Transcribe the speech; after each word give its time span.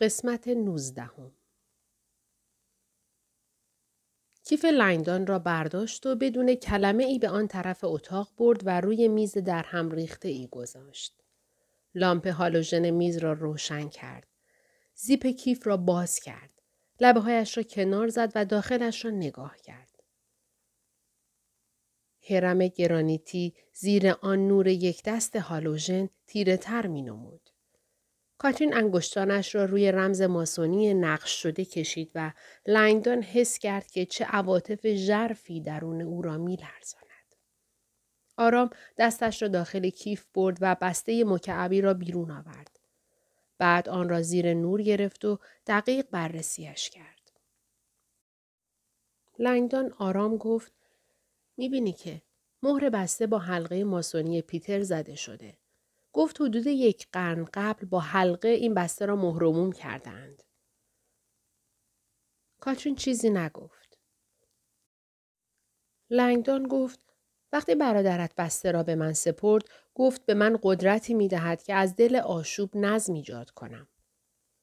قسمت 0.00 0.48
نوزدهم 0.48 1.32
کیف 4.44 4.64
لنگدان 4.64 5.26
را 5.26 5.38
برداشت 5.38 6.06
و 6.06 6.16
بدون 6.16 6.54
کلمه 6.54 7.04
ای 7.04 7.18
به 7.18 7.28
آن 7.28 7.48
طرف 7.48 7.84
اتاق 7.84 8.32
برد 8.38 8.66
و 8.66 8.80
روی 8.80 9.08
میز 9.08 9.38
در 9.38 9.62
هم 9.62 9.90
ریخته 9.90 10.28
ای 10.28 10.48
گذاشت. 10.50 11.22
لامپ 11.94 12.26
هالوژن 12.26 12.90
میز 12.90 13.18
را 13.18 13.32
روشن 13.32 13.88
کرد. 13.88 14.26
زیپ 14.94 15.26
کیف 15.26 15.66
را 15.66 15.76
باز 15.76 16.20
کرد. 16.20 16.62
لبه 17.00 17.20
هایش 17.20 17.56
را 17.56 17.62
کنار 17.62 18.08
زد 18.08 18.32
و 18.34 18.44
داخلش 18.44 19.04
را 19.04 19.10
نگاه 19.10 19.56
کرد. 19.56 20.02
هرم 22.30 22.68
گرانیتی 22.68 23.54
زیر 23.72 24.10
آن 24.10 24.48
نور 24.48 24.66
یک 24.66 25.02
دست 25.04 25.36
هالوژن 25.36 26.08
تیره 26.26 26.56
تر 26.56 26.86
می 26.86 27.02
نمود. 27.02 27.49
کاترین 28.42 28.74
انگشتانش 28.74 29.54
را 29.54 29.64
روی 29.64 29.92
رمز 29.92 30.22
ماسونی 30.22 30.94
نقش 30.94 31.42
شده 31.42 31.64
کشید 31.64 32.10
و 32.14 32.32
لنگدان 32.66 33.22
حس 33.22 33.58
کرد 33.58 33.86
که 33.86 34.06
چه 34.06 34.24
عواطف 34.24 34.94
ژرفی 34.94 35.60
درون 35.60 36.02
او 36.02 36.22
را 36.22 36.38
میلرزاند. 36.38 37.34
آرام 38.36 38.70
دستش 38.98 39.42
را 39.42 39.48
داخل 39.48 39.90
کیف 39.90 40.24
برد 40.34 40.58
و 40.60 40.76
بسته 40.80 41.24
مکعبی 41.24 41.80
را 41.80 41.94
بیرون 41.94 42.30
آورد. 42.30 42.80
بعد 43.58 43.88
آن 43.88 44.08
را 44.08 44.22
زیر 44.22 44.54
نور 44.54 44.82
گرفت 44.82 45.24
و 45.24 45.38
دقیق 45.66 46.06
بررسیش 46.10 46.90
کرد. 46.90 47.32
لنگدان 49.38 49.92
آرام 49.98 50.36
گفت 50.36 50.72
می‌بینی 51.56 51.92
که 51.92 52.22
مهر 52.62 52.90
بسته 52.90 53.26
با 53.26 53.38
حلقه 53.38 53.84
ماسونی 53.84 54.42
پیتر 54.42 54.82
زده 54.82 55.14
شده. 55.14 55.56
گفت 56.12 56.40
حدود 56.40 56.66
یک 56.66 57.08
قرن 57.12 57.48
قبل 57.54 57.86
با 57.86 58.00
حلقه 58.00 58.48
این 58.48 58.74
بسته 58.74 59.06
را 59.06 59.16
مهرموم 59.16 59.72
کردند. 59.72 60.42
کاترین 62.60 62.94
چیزی 62.94 63.30
نگفت. 63.30 63.98
لنگدان 66.10 66.68
گفت 66.68 67.00
وقتی 67.52 67.74
برادرت 67.74 68.34
بسته 68.36 68.72
را 68.72 68.82
به 68.82 68.94
من 68.94 69.12
سپرد 69.12 69.62
گفت 69.94 70.26
به 70.26 70.34
من 70.34 70.58
قدرتی 70.62 71.14
می 71.14 71.28
دهد 71.28 71.62
که 71.62 71.74
از 71.74 71.96
دل 71.96 72.16
آشوب 72.16 72.76
نظم 72.76 73.14
ایجاد 73.14 73.50
کنم. 73.50 73.88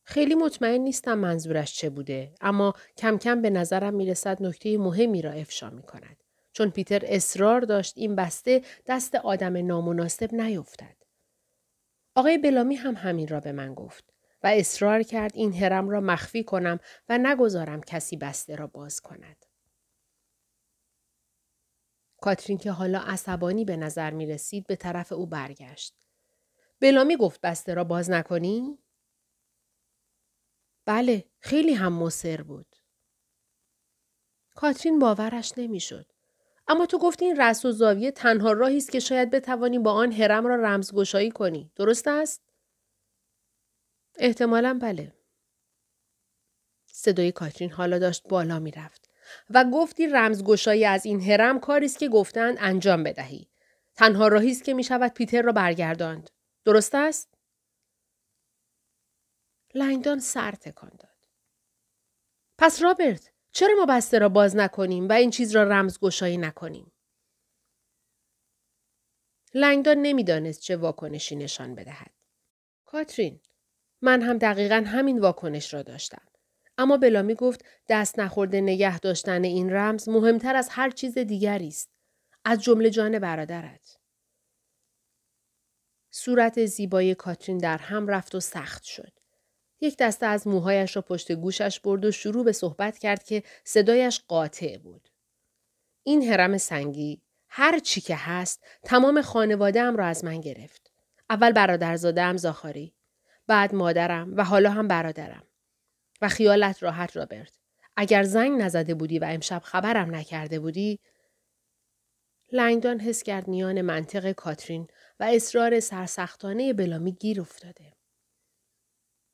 خیلی 0.04 0.36
مطمئن 0.36 0.82
نیستم 0.82 1.20
منظورش 1.20 1.76
چه 1.76 1.89
بوده 1.89 2.34
اما 2.42 2.73
کم 2.98 3.17
کم 3.17 3.42
به 3.42 3.50
نظرم 3.50 3.94
می 3.94 4.06
رسد 4.06 4.44
نکته 4.44 4.78
مهمی 4.78 5.22
را 5.22 5.32
افشا 5.32 5.70
می 5.70 5.84
کند. 5.84 6.23
چون 6.52 6.70
پیتر 6.70 7.02
اصرار 7.04 7.61
داشت 7.61 7.94
این 7.98 8.16
بسته 8.16 8.61
دست 8.88 9.16
آدم 9.16 9.66
نامناسب 9.67 10.34
نیفتد. 10.34 10.97
آقای 12.18 12.38
بلامی 12.38 12.76
هم 12.76 12.96
همین 12.96 13.28
را 13.28 13.40
به 13.40 13.52
من 13.52 13.73
گفت 13.73 14.14
و 14.44 14.48
اصرار 14.48 15.04
کرد 15.04 15.32
این 15.36 15.54
هرم 15.54 15.90
را 15.90 16.02
مخفی 16.02 16.44
کنم 16.44 16.80
و 17.10 17.18
نگذارم 17.18 17.82
کسی 17.82 18.18
بسته 18.18 18.56
را 18.56 18.68
باز 18.68 19.02
کند. 19.02 19.46
کاترین 22.22 22.58
که 22.58 22.72
حالا 22.72 23.00
عصبانی 23.00 23.66
به 23.66 23.78
نظر 23.78 24.12
می 24.12 24.26
رسید 24.26 24.68
به 24.68 24.76
طرف 24.76 25.12
او 25.12 25.26
برگشت. 25.28 25.95
بلامی 26.80 27.18
گفت 27.18 27.42
بسته 27.42 27.73
را 27.73 27.84
باز 27.84 28.10
نکنی؟ 28.10 28.80
بله، 30.86 31.26
خیلی 31.40 31.73
هم 31.73 31.94
مصر 31.94 32.42
بود. 32.42 32.76
کاترین 34.56 35.00
باورش 35.00 35.54
نمی‌شد. 35.58 36.12
اما 36.68 36.86
تو 36.86 36.98
گفتی 36.98 37.26
این 37.26 37.36
رأس 37.36 37.66
و 37.66 37.72
زاویه 37.72 38.12
تنها 38.12 38.52
راهی 38.52 38.78
است 38.78 38.92
که 38.92 39.00
شاید 39.00 39.30
بتوانی 39.30 39.80
با 39.80 39.92
آن 39.92 40.12
هرم 40.12 40.48
را 40.48 40.56
رمزگشایی 40.56 41.32
کنی. 41.32 41.72
درست 41.76 42.08
است؟ 42.08 42.42
احتمالا 44.18 44.80
بله. 44.82 45.14
صدای 46.86 47.32
کاترین 47.32 47.72
حالا 47.72 48.00
داشت 48.00 48.28
بالا 48.28 48.60
می 48.60 48.72
رفت. 48.72 49.10
و 49.50 49.66
گفتی 49.73 50.08
رمزگشایی 50.08 50.86
از 50.86 51.06
این 51.06 51.22
هرم 51.22 51.60
کاری 51.60 51.86
است 51.86 52.00
که 52.00 52.10
گفتند 52.10 52.58
انجام 52.60 53.04
بدهی. 53.04 53.49
تنها 53.95 54.28
راهی 54.28 54.52
است 54.52 54.64
که 54.64 54.73
می 54.73 54.84
شود 54.84 55.14
پیتر 55.14 55.42
را 55.42 55.52
برگرداند. 55.52 56.30
درست 56.66 56.95
است؟ 56.95 57.34
لنگدان 59.73 60.20
سر 60.20 60.52
تکان 60.52 60.92
داد. 60.99 61.17
پس 62.58 62.82
رابرت 62.82 63.32
چرا 63.58 63.76
ما 63.76 63.86
بسته 63.86 64.20
را 64.20 64.30
باز 64.30 64.56
نکنیم 64.56 65.10
و 65.10 65.12
این 65.12 65.30
چیز 65.30 65.56
را 65.56 65.64
رمزگشایی 65.64 66.38
نکنیم؟ 66.38 66.92
لنگدان 69.54 69.98
نمی‌دانست 69.98 70.62
چه 70.62 70.78
واکنشی 70.78 71.36
نشان 71.36 71.76
بدهد. 71.76 72.12
کاترین 72.86 73.40
من 74.02 74.22
هم 74.22 74.38
دقیقا 74.38 74.84
همین 74.88 75.20
واکنش 75.20 75.73
را 75.73 75.84
داشتم. 75.84 76.22
اما 76.78 76.98
بلامی 76.98 77.36
گفت 77.36 77.66
دست 77.90 78.20
نخورده 78.20 78.62
نگه 78.62 79.00
داشتن 79.00 79.44
این 79.44 79.73
رمز 79.73 80.10
مهمتر 80.10 80.56
از 80.56 80.70
هر 80.72 80.90
چیز 80.90 81.17
دیگری 81.17 81.67
است. 81.67 81.90
از 82.46 82.64
جمله 82.64 82.90
جان 82.90 83.20
برادرت. 83.20 83.98
صورت 86.12 86.66
زیبای 86.66 87.16
کاترین 87.16 87.58
در 87.58 87.78
هم 87.78 88.08
رفت 88.08 88.36
و 88.36 88.40
سخت 88.40 88.84
شد. 88.84 89.12
یک 89.82 89.98
دسته 89.98 90.26
از 90.26 90.48
موهایش 90.48 90.95
را 90.95 91.02
پشت 91.02 91.32
گوشش 91.32 91.80
برد 91.80 92.05
و 92.05 92.11
شروع 92.11 92.45
به 92.45 92.52
صحبت 92.52 92.98
کرد 92.98 93.23
که 93.23 93.43
صدایش 93.64 94.21
قاطع 94.27 94.77
بود. 94.77 95.10
این 96.04 96.23
هرم 96.23 96.58
سنگی 96.58 97.21
هر 97.49 97.80
چی 97.80 98.02
که 98.02 98.16
هست 98.16 98.64
تمام 98.83 99.21
خانواده 99.21 99.92
را 99.92 100.05
از 100.05 100.26
من 100.26 100.42
گرفت. 100.42 100.92
اول 101.30 101.52
برادرزادهام 101.52 102.37
زاخاری. 102.37 102.93
بعد 103.48 103.76
مادرم 103.76 104.33
و 104.36 104.43
حالا 104.43 104.70
هم 104.70 104.87
برادرم. 104.87 105.43
و 106.21 106.30
خیالت 106.30 106.83
راحت 106.83 107.17
رابرت. 107.17 107.52
اگر 107.95 108.23
زنگ 108.23 108.61
نزده 108.61 108.93
بودی 108.93 109.20
و 109.20 109.26
امشب 109.26 109.61
خبرم 109.64 110.16
نکرده 110.16 110.60
بودی 110.60 110.99
لنگدان 112.52 112.99
حس 112.99 113.23
کرد 113.23 113.48
میان 113.48 113.82
منطق 113.82 114.32
کاترین 114.32 114.87
و 115.20 115.23
اصرار 115.23 115.80
سرسختانه 115.80 116.73
بلامی 116.73 117.11
گیر 117.11 117.42
افتاده. 117.42 117.97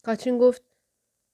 کاترین 0.03 0.37
گفت 0.37 0.61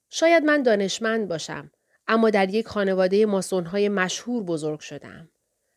شاید 0.10 0.44
من 0.44 0.64
دانشمند 0.64 1.28
باشم 1.28 1.72
اما 2.08 2.30
در 2.30 2.50
یک 2.50 2.68
خانواده 2.68 3.26
ماسونهای 3.26 3.90
مشهور 3.90 4.44
بزرگ 4.44 4.80
شدم. 4.80 5.30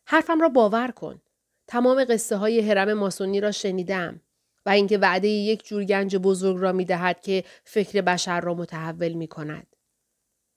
حرفم 0.04 0.40
را 0.40 0.48
باور 0.48 0.90
کن. 0.90 1.22
تمام 1.66 2.04
قصه 2.04 2.36
های 2.36 2.60
حرم 2.60 2.92
ماسونی 2.92 3.40
را 3.40 3.50
شنیدم 3.50 4.20
و 4.66 4.70
اینکه 4.70 4.98
وعده 4.98 5.28
یک 5.28 5.64
جور 5.64 5.84
گنج 5.84 6.16
بزرگ 6.16 6.56
را 6.60 6.72
می 6.72 6.84
دهد 6.84 7.20
که 7.20 7.44
فکر 7.64 8.00
بشر 8.00 8.40
را 8.40 8.54
متحول 8.54 9.12
می 9.12 9.26
کند. 9.26 9.76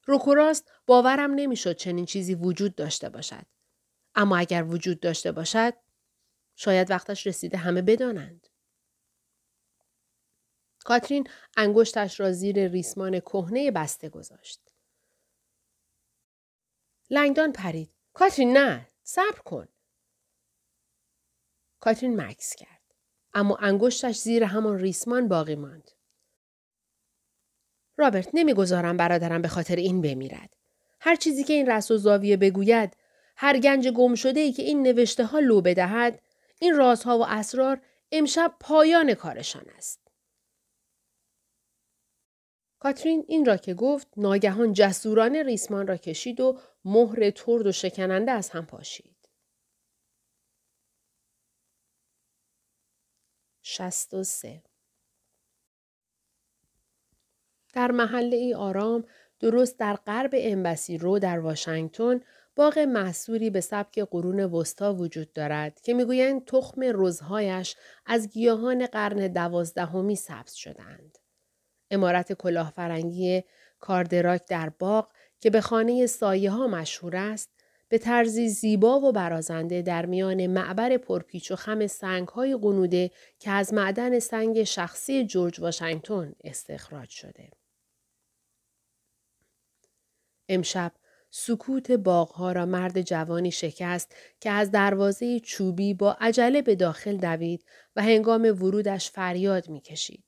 روکوراست 0.05 0.71
باورم 0.87 1.31
نمی‌شد 1.31 1.75
چنین 1.75 2.05
چیزی 2.05 2.35
وجود 2.35 2.75
داشته 2.75 3.09
باشد. 3.09 3.45
اما 4.15 4.37
اگر 4.37 4.63
وجود 4.63 4.99
داشته 4.99 5.31
باشد 5.31 5.73
شاید 6.55 6.91
وقتش 6.91 7.27
رسیده 7.27 7.57
همه 7.57 7.81
بدانند. 7.81 8.47
کاترین 10.85 11.27
انگشتش 11.57 12.19
را 12.19 12.31
زیر 12.31 12.67
ریسمان 12.67 13.19
کهنه 13.19 13.71
بسته 13.71 14.09
گذاشت. 14.09 14.61
لنگدان 17.09 17.51
پرید. 17.51 17.91
کاترین 18.13 18.57
نه. 18.57 18.87
صبر 19.03 19.39
کن. 19.45 19.67
کاترین 21.79 22.21
مکس 22.21 22.55
کرد. 22.55 22.81
اما 23.33 23.55
انگشتش 23.55 24.17
زیر 24.17 24.43
همان 24.43 24.79
ریسمان 24.79 25.27
باقی 25.27 25.55
ماند. 25.55 25.91
رابرت 27.97 28.29
نمی‌گذارم 28.33 28.97
برادرم 28.97 29.41
به 29.41 29.47
خاطر 29.47 29.75
این 29.75 30.01
بمیرد. 30.01 30.55
هر 30.99 31.15
چیزی 31.15 31.43
که 31.43 31.53
این 31.53 31.69
رس 31.69 31.91
و 31.91 31.97
زاویه 31.97 32.37
بگوید، 32.37 32.97
هر 33.37 33.59
گنج 33.59 33.87
گم 33.87 34.15
شده 34.15 34.39
ای 34.39 34.51
که 34.51 34.63
این 34.63 34.83
نوشته 34.83 35.25
ها 35.25 35.39
لو 35.39 35.61
بدهد، 35.61 36.21
این 36.59 36.75
رازها 36.75 37.17
و 37.17 37.25
اسرار 37.25 37.81
امشب 38.11 38.55
پایان 38.59 39.13
کارشان 39.13 39.65
است. 39.77 40.04
کاترین 42.85 43.25
این 43.27 43.45
را 43.45 43.57
که 43.57 43.73
گفت 43.73 44.07
ناگهان 44.17 44.73
جسورانه 44.73 45.43
ریسمان 45.43 45.87
را 45.87 45.97
کشید 45.97 46.39
و 46.39 46.59
مهر 46.85 47.29
ترد 47.29 47.67
و 47.67 47.71
شکننده 47.71 48.31
از 48.31 48.49
هم 48.49 48.65
پاشید. 48.65 49.29
شست 53.63 54.13
و 54.13 54.23
سه 54.23 54.63
در 57.73 57.91
محله 57.91 58.35
ای 58.35 58.53
آرام 58.53 59.05
درست 59.39 59.79
در 59.79 59.95
غرب 59.95 60.31
امبسی 60.33 60.97
رو 60.97 61.19
در 61.19 61.39
واشنگتن 61.39 62.21
باغ 62.55 62.79
محصوری 62.79 63.49
به 63.49 63.61
سبک 63.61 63.99
قرون 63.99 64.39
وسطا 64.39 64.93
وجود 64.93 65.33
دارد 65.33 65.81
که 65.81 65.93
می‌گویند 65.93 66.45
تخم 66.45 66.81
رزهایش 66.83 67.75
از 68.05 68.29
گیاهان 68.29 68.85
قرن 68.85 69.27
دوازدهمی 69.27 70.15
سبز 70.15 70.53
شدهاند. 70.53 71.24
امارت 71.91 72.33
کلاهفرنگی 72.33 73.43
کاردراک 73.79 74.45
در 74.47 74.69
باغ 74.69 75.11
که 75.39 75.49
به 75.49 75.61
خانه 75.61 76.05
سایه 76.05 76.51
ها 76.51 76.67
مشهور 76.67 77.15
است 77.15 77.49
به 77.89 77.97
طرزی 77.97 78.49
زیبا 78.49 78.99
و 78.99 79.11
برازنده 79.11 79.81
در 79.81 80.05
میان 80.05 80.47
معبر 80.47 80.97
پرپیچ 80.97 81.51
و 81.51 81.55
خم 81.55 81.87
سنگ 81.87 82.27
های 82.27 82.57
قنوده 82.61 83.11
که 83.39 83.51
از 83.51 83.73
معدن 83.73 84.19
سنگ 84.19 84.63
شخصی 84.63 85.25
جورج 85.25 85.59
واشنگتن 85.59 86.35
استخراج 86.43 87.09
شده. 87.09 87.49
امشب 90.49 90.91
سکوت 91.29 91.91
باغها 91.91 92.51
را 92.51 92.65
مرد 92.65 93.01
جوانی 93.01 93.51
شکست 93.51 94.15
که 94.39 94.49
از 94.49 94.71
دروازه 94.71 95.39
چوبی 95.39 95.93
با 95.93 96.17
عجله 96.21 96.61
به 96.61 96.75
داخل 96.75 97.17
دوید 97.17 97.65
و 97.95 98.03
هنگام 98.03 98.41
ورودش 98.41 99.11
فریاد 99.11 99.69
می‌کشید. 99.69 100.24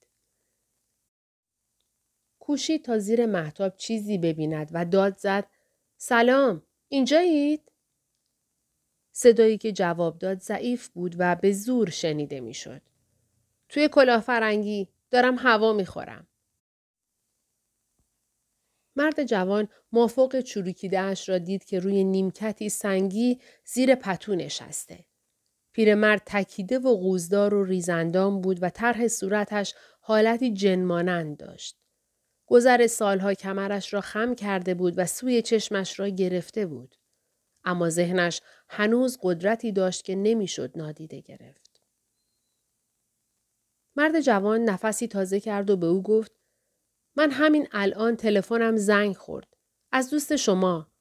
کوشید 2.48 2.86
تا 2.86 2.98
زیر 2.98 3.26
محتاب 3.26 3.78
چیزی 3.78 4.18
ببیند 4.18 4.70
و 4.74 4.86
داد 4.86 5.18
زد 5.18 5.48
سلام 5.98 6.64
اینجایید؟ 6.88 7.72
صدایی 9.12 9.58
که 9.58 9.72
جواب 9.72 10.20
داد 10.20 10.40
ضعیف 10.40 10.88
بود 10.88 11.16
و 11.20 11.36
به 11.36 11.52
زور 11.52 11.90
شنیده 11.90 12.40
می‌شد. 12.40 12.82
توی 13.70 13.88
کلاه 13.88 14.22
فرنگی 14.22 14.88
دارم 15.12 15.36
هوا 15.38 15.74
می‌خورم. 15.74 16.28
مرد 18.96 19.24
جوان 19.24 19.68
مافوق 19.92 20.40
چروکیدهاش 20.40 21.30
را 21.30 21.38
دید 21.38 21.66
که 21.66 21.80
روی 21.80 22.04
نیمکتی 22.04 22.70
سنگی 22.70 23.40
زیر 23.66 23.96
پتو 23.96 24.36
نشسته. 24.36 25.06
پیرمرد 25.72 26.22
تکیده 26.26 26.80
و 26.80 26.98
قوزدار 26.98 27.54
و 27.54 27.64
ریزندام 27.64 28.42
بود 28.42 28.64
و 28.64 28.70
طرح 28.70 29.08
صورتش 29.08 29.76
حالتی 30.02 30.54
جنمانند 30.54 31.38
داشت. 31.38 31.87
گذر 32.48 32.88
سالها 32.88 33.34
کمرش 33.34 33.94
را 33.94 34.02
خم 34.02 34.36
کرده 34.36 34.74
بود 34.74 34.94
و 34.98 35.06
سوی 35.06 35.42
چشمش 35.42 36.00
را 36.00 36.08
گرفته 36.08 36.66
بود. 36.66 36.96
اما 37.64 37.90
ذهنش 37.90 38.42
هنوز 38.70 39.18
قدرتی 39.22 39.72
داشت 39.72 40.04
که 40.04 40.16
نمی‌شد 40.16 40.78
نادیده 40.78 41.22
گرفت. 41.22 41.82
مرد 43.96 44.22
جوان 44.22 44.62
نفسی 44.62 45.08
تازه 45.08 45.40
کرد 45.40 45.70
و 45.70 45.78
به 45.78 45.86
او 45.86 46.04
گفت 46.04 46.32
من 47.16 47.32
همین 47.32 47.68
الان 47.72 48.16
تلفنم 48.16 48.78
زنگ 48.78 49.16
خورد. 49.16 49.58
از 49.92 50.10
دوست 50.10 50.36
شما. 50.36 50.92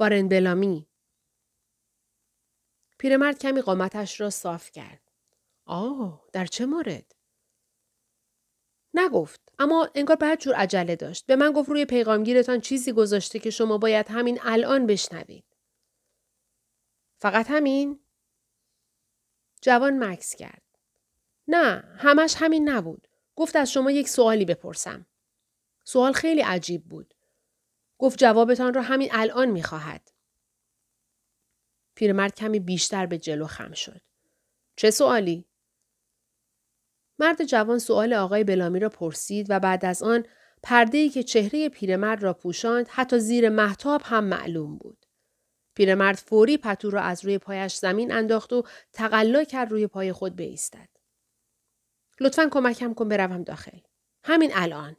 وارن 0.00 0.28
بلامی. 0.28 0.88
پیرمرد 2.98 3.38
کمی 3.38 3.60
قامتش 3.60 4.20
را 4.20 4.30
صاف 4.30 4.70
کرد. 4.70 5.12
آه 5.66 6.28
در 6.32 6.46
چه 6.46 6.66
مورد؟ 6.66 7.14
نگفت 8.94 9.45
اما 9.58 9.90
انگار 9.94 10.16
بعد 10.16 10.40
جور 10.40 10.54
عجله 10.54 10.96
داشت. 10.96 11.26
به 11.26 11.36
من 11.36 11.52
گفت 11.52 11.68
روی 11.68 11.84
پیغامگیرتان 11.84 12.60
چیزی 12.60 12.92
گذاشته 12.92 13.38
که 13.38 13.50
شما 13.50 13.78
باید 13.78 14.06
همین 14.08 14.38
الان 14.42 14.86
بشنوید. 14.86 15.44
فقط 17.18 17.46
همین؟ 17.48 18.00
جوان 19.60 20.04
مکس 20.04 20.34
کرد. 20.34 20.62
نه 21.48 21.84
همش 21.98 22.34
همین 22.38 22.68
نبود. 22.68 23.08
گفت 23.36 23.56
از 23.56 23.72
شما 23.72 23.90
یک 23.90 24.08
سوالی 24.08 24.44
بپرسم. 24.44 25.06
سوال 25.84 26.12
خیلی 26.12 26.40
عجیب 26.40 26.84
بود. 26.84 27.14
گفت 27.98 28.18
جوابتان 28.18 28.74
را 28.74 28.82
همین 28.82 29.08
الان 29.12 29.48
می 29.48 29.62
خواهد. 29.62 30.12
پیرمرد 31.94 32.34
کمی 32.34 32.60
بیشتر 32.60 33.06
به 33.06 33.18
جلو 33.18 33.46
خم 33.46 33.72
شد. 33.72 34.00
چه 34.76 34.90
سوالی؟ 34.90 35.44
مرد 37.18 37.44
جوان 37.44 37.78
سوال 37.78 38.12
آقای 38.12 38.44
بلامی 38.44 38.80
را 38.80 38.88
پرسید 38.88 39.46
و 39.50 39.60
بعد 39.60 39.84
از 39.84 40.02
آن 40.02 40.26
پرده 40.62 41.08
که 41.08 41.22
چهره 41.22 41.68
پیرمرد 41.68 42.22
را 42.22 42.34
پوشاند 42.34 42.88
حتی 42.88 43.18
زیر 43.18 43.48
محتاب 43.48 44.02
هم 44.04 44.24
معلوم 44.24 44.78
بود. 44.78 45.06
پیرمرد 45.74 46.16
فوری 46.16 46.58
پتو 46.58 46.90
را 46.90 47.00
از 47.00 47.24
روی 47.24 47.38
پایش 47.38 47.74
زمین 47.74 48.12
انداخت 48.12 48.52
و 48.52 48.62
تقلا 48.92 49.44
کرد 49.44 49.70
روی 49.70 49.86
پای 49.86 50.12
خود 50.12 50.36
بایستد. 50.36 50.88
لطفا 52.20 52.48
کمکم 52.52 52.94
کن 52.94 53.08
بروم 53.08 53.42
داخل. 53.42 53.78
همین 54.24 54.50
الان. 54.54 54.96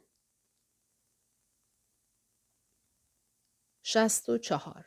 شست 3.82 4.28
و 4.28 4.38
چهار 4.38 4.86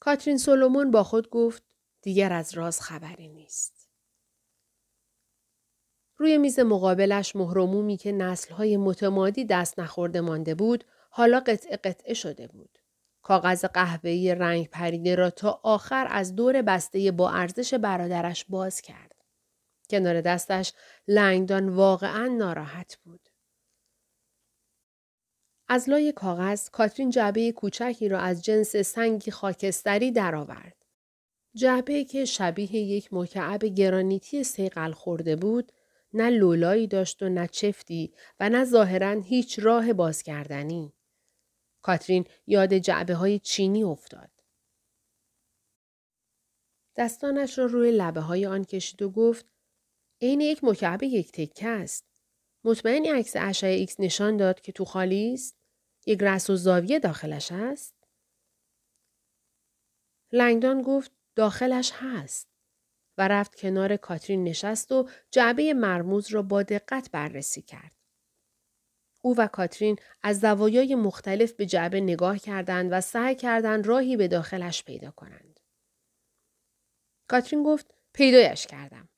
کاترین 0.00 0.38
سولومون 0.38 0.90
با 0.90 1.04
خود 1.04 1.30
گفت 1.30 1.62
دیگر 2.02 2.32
از 2.32 2.54
راز 2.54 2.80
خبری 2.80 3.28
نیست. 3.28 3.75
روی 6.18 6.38
میز 6.38 6.58
مقابلش 6.58 7.36
مهرمومی 7.36 7.96
که 7.96 8.12
نسلهای 8.12 8.76
متمادی 8.76 9.44
دست 9.44 9.80
نخورده 9.80 10.20
مانده 10.20 10.54
بود 10.54 10.84
حالا 11.10 11.40
قطعه 11.40 11.76
قطعه 11.76 12.14
شده 12.14 12.46
بود. 12.46 12.78
کاغذ 13.22 13.64
قهوه‌ای 13.64 14.34
رنگ 14.34 14.68
پریده 14.68 15.14
را 15.14 15.30
تا 15.30 15.60
آخر 15.62 16.06
از 16.10 16.34
دور 16.34 16.62
بسته 16.62 17.10
با 17.10 17.30
ارزش 17.30 17.74
برادرش 17.74 18.44
باز 18.48 18.80
کرد. 18.80 19.12
کنار 19.90 20.20
دستش 20.20 20.72
لنگدان 21.08 21.68
واقعا 21.68 22.26
ناراحت 22.26 22.98
بود. 23.04 23.28
از 25.68 25.88
لای 25.88 26.12
کاغذ 26.12 26.68
کاترین 26.68 27.10
جعبه 27.10 27.52
کوچکی 27.52 28.08
را 28.08 28.18
از 28.18 28.44
جنس 28.44 28.76
سنگی 28.76 29.30
خاکستری 29.30 30.10
درآورد. 30.10 30.76
جعبه 31.54 32.04
که 32.04 32.24
شبیه 32.24 32.76
یک 32.76 33.08
مکعب 33.12 33.64
گرانیتی 33.64 34.44
سیقل 34.44 34.92
خورده 34.92 35.36
بود، 35.36 35.72
نه 36.12 36.30
لولایی 36.30 36.86
داشت 36.86 37.22
و 37.22 37.28
نه 37.28 37.48
چفتی 37.48 38.14
و 38.40 38.48
نه 38.48 38.64
ظاهرا 38.64 39.20
هیچ 39.20 39.58
راه 39.58 39.92
باز 39.92 40.14
کردنی. 40.14 40.92
کاترین 41.82 42.24
یاد 42.46 42.74
جعبه 42.74 43.14
های 43.14 43.38
چینی 43.38 43.84
افتاد. 43.84 44.30
دستانش 46.96 47.58
را 47.58 47.66
روی 47.66 47.92
لبه 47.92 48.20
های 48.20 48.46
آن 48.46 48.64
کشید 48.64 49.02
و 49.02 49.10
گفت 49.10 49.46
عین 50.20 50.40
یک 50.40 50.64
مکعب 50.64 51.02
یک 51.02 51.32
تکه 51.32 51.68
است. 51.68 52.06
مطمئنی 52.64 53.08
عکس 53.08 53.32
اشعه 53.36 53.70
ایکس 53.70 54.00
نشان 54.00 54.36
داد 54.36 54.60
که 54.60 54.72
تو 54.72 54.84
خالی 54.84 55.34
است؟ 55.34 55.56
یک 56.06 56.18
رس 56.22 56.50
و 56.50 56.56
زاویه 56.56 56.98
داخلش 56.98 57.52
هست؟ 57.52 57.94
لنگدان 60.32 60.82
گفت 60.82 61.12
داخلش 61.34 61.92
هست 61.94 62.55
و 63.18 63.28
رفت 63.28 63.54
کنار 63.54 63.96
کاترین 63.96 64.44
نشست 64.44 64.92
و 64.92 65.08
جعبه 65.30 65.74
مرموز 65.74 66.32
را 66.32 66.42
با 66.42 66.62
دقت 66.62 67.10
بررسی 67.10 67.62
کرد. 67.62 67.92
او 69.22 69.34
و 69.38 69.46
کاترین 69.46 69.96
از 70.22 70.40
زوایای 70.40 70.94
مختلف 70.94 71.52
به 71.52 71.66
جعبه 71.66 72.00
نگاه 72.00 72.38
کردند 72.38 72.88
و 72.92 73.00
سعی 73.00 73.34
کردند 73.34 73.86
راهی 73.86 74.16
به 74.16 74.28
داخلش 74.28 74.84
پیدا 74.84 75.10
کنند. 75.10 75.60
کاترین 77.28 77.62
گفت 77.62 77.94
پیدایش 78.12 78.66
کردم. 78.66 79.08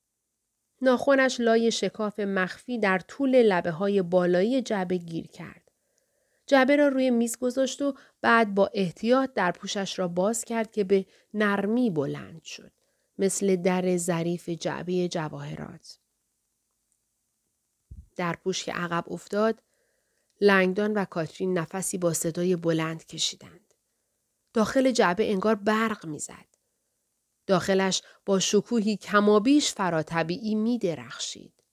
ناخونش 0.83 1.41
لای 1.41 1.71
شکاف 1.71 2.21
مخفی 2.21 2.79
در 2.79 2.99
طول 2.99 3.43
لبه 3.43 3.71
های 3.71 4.03
بالایی 4.03 4.63
جعبه 4.63 4.97
گیر 4.97 5.27
کرد. 5.27 5.71
جعبه 6.47 6.77
را 6.77 6.89
روی 6.89 7.11
میز 7.11 7.39
گذاشت 7.39 7.83
و 7.83 7.95
بعد 8.21 8.55
با 8.55 8.71
احتیاط 8.75 9.31
در 9.35 9.53
پوشش 9.53 9.99
را 9.99 10.09
باز 10.09 10.45
کرد 10.45 10.73
که 10.73 10.85
به 10.85 11.07
نرمی 11.35 11.91
بلند 11.91 12.43
شد. 12.43 12.73
مثل 13.19 13.57
در 13.57 13.97
ظریف 13.97 14.49
جعبه 14.49 15.09
جواهرات. 15.09 15.99
در 18.17 18.37
پوش 18.45 18.65
که 18.65 18.73
عقب 18.73 19.05
افتاد، 19.13 19.63
لنگدان 20.41 20.93
و 20.93 21.05
کاترین 21.05 21.59
نفسی 21.59 21.99
با 21.99 22.13
صدای 22.13 22.57
بلند 22.57 23.07
کشیدند. 23.07 23.75
داخل 24.53 24.91
جعبه 24.91 25.31
انگار 25.31 25.55
برق 25.55 26.07
می‌زد. 26.07 26.49
داخلش 27.47 28.03
با 28.27 28.39
شکوهی 28.39 28.97
کمابیش 28.97 29.73
فراتبیعی 29.73 30.55
می 30.55 30.79
درخشید. 30.79 31.65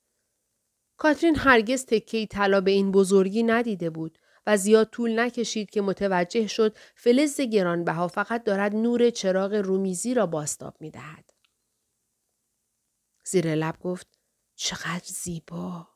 کاترین 0.98 1.36
هرگز 1.36 1.86
تکهی 1.86 2.28
طلا 2.28 2.62
به 2.62 2.72
این 2.72 2.92
بزرگی 2.92 3.44
ندیده 3.44 3.90
بود 3.90 4.18
و 4.48 4.58
زیاد 4.58 4.90
طول 4.90 5.20
نکشید 5.20 5.70
که 5.70 5.82
متوجه 5.82 6.48
شد 6.48 6.78
فلز 6.96 7.42
گرانبها 7.42 8.08
فقط 8.08 8.44
دارد 8.44 8.76
نور 8.76 9.10
چراغ 9.10 9.54
رومیزی 9.54 10.14
را 10.14 10.26
باستاب 10.26 10.78
می 10.80 10.92
دهد. 10.92 11.35
زیر 13.26 13.56
لب 13.56 13.80
گفت 13.80 14.08
چقدر 14.56 15.06
زیبا. 15.06 15.88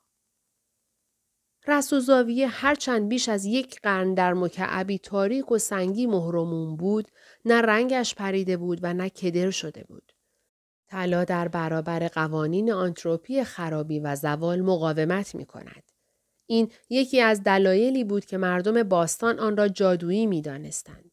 رس 1.68 1.94
و 1.94 2.00
زاویه 2.00 2.48
هرچند 2.48 3.10
بیش 3.10 3.30
از 3.30 3.46
یک 3.46 3.82
قرن 3.82 4.14
در 4.14 4.34
مکعبی 4.34 5.00
تاریک 5.00 5.52
و 5.52 5.58
سنگی 5.58 6.08
مهرمون 6.08 6.78
بود 6.78 7.08
نه 7.46 7.62
رنگش 7.62 8.16
پریده 8.16 8.58
بود 8.58 8.80
و 8.82 8.94
نه 8.94 9.10
کدر 9.10 9.52
شده 9.52 9.84
بود. 9.84 10.12
طلا 10.88 11.24
در 11.24 11.48
برابر 11.48 12.08
قوانین 12.08 12.72
آنتروپی 12.72 13.44
خرابی 13.44 14.00
و 14.00 14.16
زوال 14.16 14.62
مقاومت 14.62 15.36
می 15.36 15.46
کند. 15.46 15.84
این 16.46 16.72
یکی 16.90 17.22
از 17.22 17.44
دلایلی 17.44 18.04
بود 18.04 18.26
که 18.26 18.38
مردم 18.38 18.84
باستان 18.84 19.40
آن 19.40 19.58
را 19.58 19.68
جادویی 19.68 20.26
می 20.26 20.42
دانستند. 20.42 21.09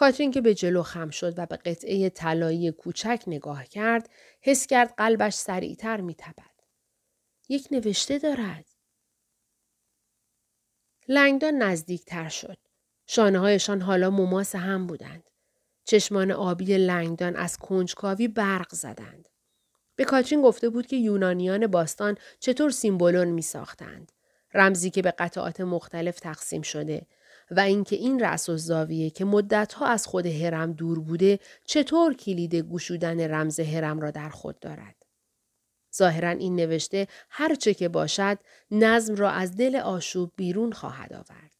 کاترین 0.00 0.30
که 0.30 0.40
به 0.40 0.54
جلو 0.54 0.82
خم 0.82 1.10
شد 1.10 1.34
و 1.38 1.46
به 1.46 1.56
قطعه 1.56 2.08
طلایی 2.08 2.72
کوچک 2.72 3.22
نگاه 3.26 3.64
کرد، 3.64 4.10
حس 4.40 4.66
کرد 4.66 4.94
قلبش 4.96 5.34
سریعتر 5.34 6.00
می 6.00 6.14
تبد. 6.14 6.60
یک 7.48 7.68
نوشته 7.70 8.18
دارد. 8.18 8.64
لنگدان 11.08 11.54
نزدیک 11.54 12.04
تر 12.04 12.28
شد. 12.28 12.56
شانه 13.06 13.38
هایشان 13.38 13.80
حالا 13.80 14.10
مماس 14.10 14.54
هم 14.54 14.86
بودند. 14.86 15.30
چشمان 15.84 16.30
آبی 16.30 16.64
لنگدان 16.64 17.36
از 17.36 17.56
کنجکاوی 17.56 18.28
برق 18.28 18.74
زدند. 18.74 19.28
به 19.96 20.04
کاترین 20.04 20.42
گفته 20.42 20.68
بود 20.68 20.86
که 20.86 20.96
یونانیان 20.96 21.66
باستان 21.66 22.16
چطور 22.38 22.70
سیمبولون 22.70 23.28
می 23.28 23.42
ساختند. 23.42 24.12
رمزی 24.54 24.90
که 24.90 25.02
به 25.02 25.10
قطعات 25.10 25.60
مختلف 25.60 26.20
تقسیم 26.20 26.62
شده 26.62 27.06
و 27.50 27.60
اینکه 27.60 27.96
این 27.96 28.20
رأس 28.20 28.48
و 28.48 28.56
زاویه 28.56 29.10
که 29.10 29.24
مدتها 29.24 29.86
از 29.86 30.06
خود 30.06 30.26
هرم 30.26 30.72
دور 30.72 31.00
بوده 31.00 31.38
چطور 31.64 32.14
کلید 32.14 32.54
گشودن 32.54 33.30
رمز 33.30 33.60
هرم 33.60 34.00
را 34.00 34.10
در 34.10 34.28
خود 34.28 34.60
دارد. 34.60 34.96
ظاهرا 35.96 36.28
این 36.28 36.56
نوشته 36.56 37.08
هرچه 37.30 37.74
که 37.74 37.88
باشد 37.88 38.38
نظم 38.70 39.14
را 39.14 39.30
از 39.30 39.56
دل 39.56 39.76
آشوب 39.76 40.32
بیرون 40.36 40.72
خواهد 40.72 41.12
آورد. 41.12 41.50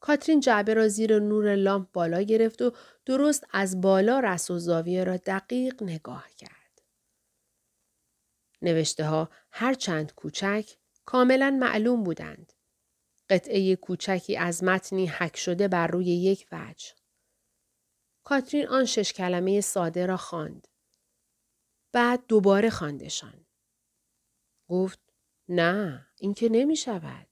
کاترین 0.00 0.40
جعبه 0.40 0.74
را 0.74 0.88
زیر 0.88 1.18
نور 1.18 1.54
لامپ 1.54 1.92
بالا 1.92 2.22
گرفت 2.22 2.62
و 2.62 2.72
درست 3.06 3.46
از 3.52 3.80
بالا 3.80 4.20
رس 4.20 4.50
و 4.50 4.58
زاویه 4.58 5.04
را 5.04 5.16
دقیق 5.16 5.82
نگاه 5.82 6.26
کرد. 6.36 6.65
نوشته 8.62 9.04
ها 9.04 9.30
هرچند 9.50 10.14
کوچک 10.14 10.70
کاملا 11.04 11.50
معلوم 11.50 12.02
بودند. 12.02 12.52
قطعه 13.30 13.76
کوچکی 13.76 14.36
از 14.36 14.64
متنی 14.64 15.06
حک 15.06 15.36
شده 15.36 15.68
بر 15.68 15.86
روی 15.86 16.06
یک 16.06 16.46
وجه. 16.52 16.86
کاترین 18.24 18.68
آن 18.68 18.84
شش 18.84 19.12
کلمه 19.12 19.60
ساده 19.60 20.06
را 20.06 20.16
خواند. 20.16 20.68
بعد 21.92 22.26
دوباره 22.28 22.70
خواندشان. 22.70 23.46
گفت 24.68 25.00
نه 25.48 26.06
این 26.16 26.34
که 26.34 26.48
نمی 26.48 26.76
شود. 26.76 27.26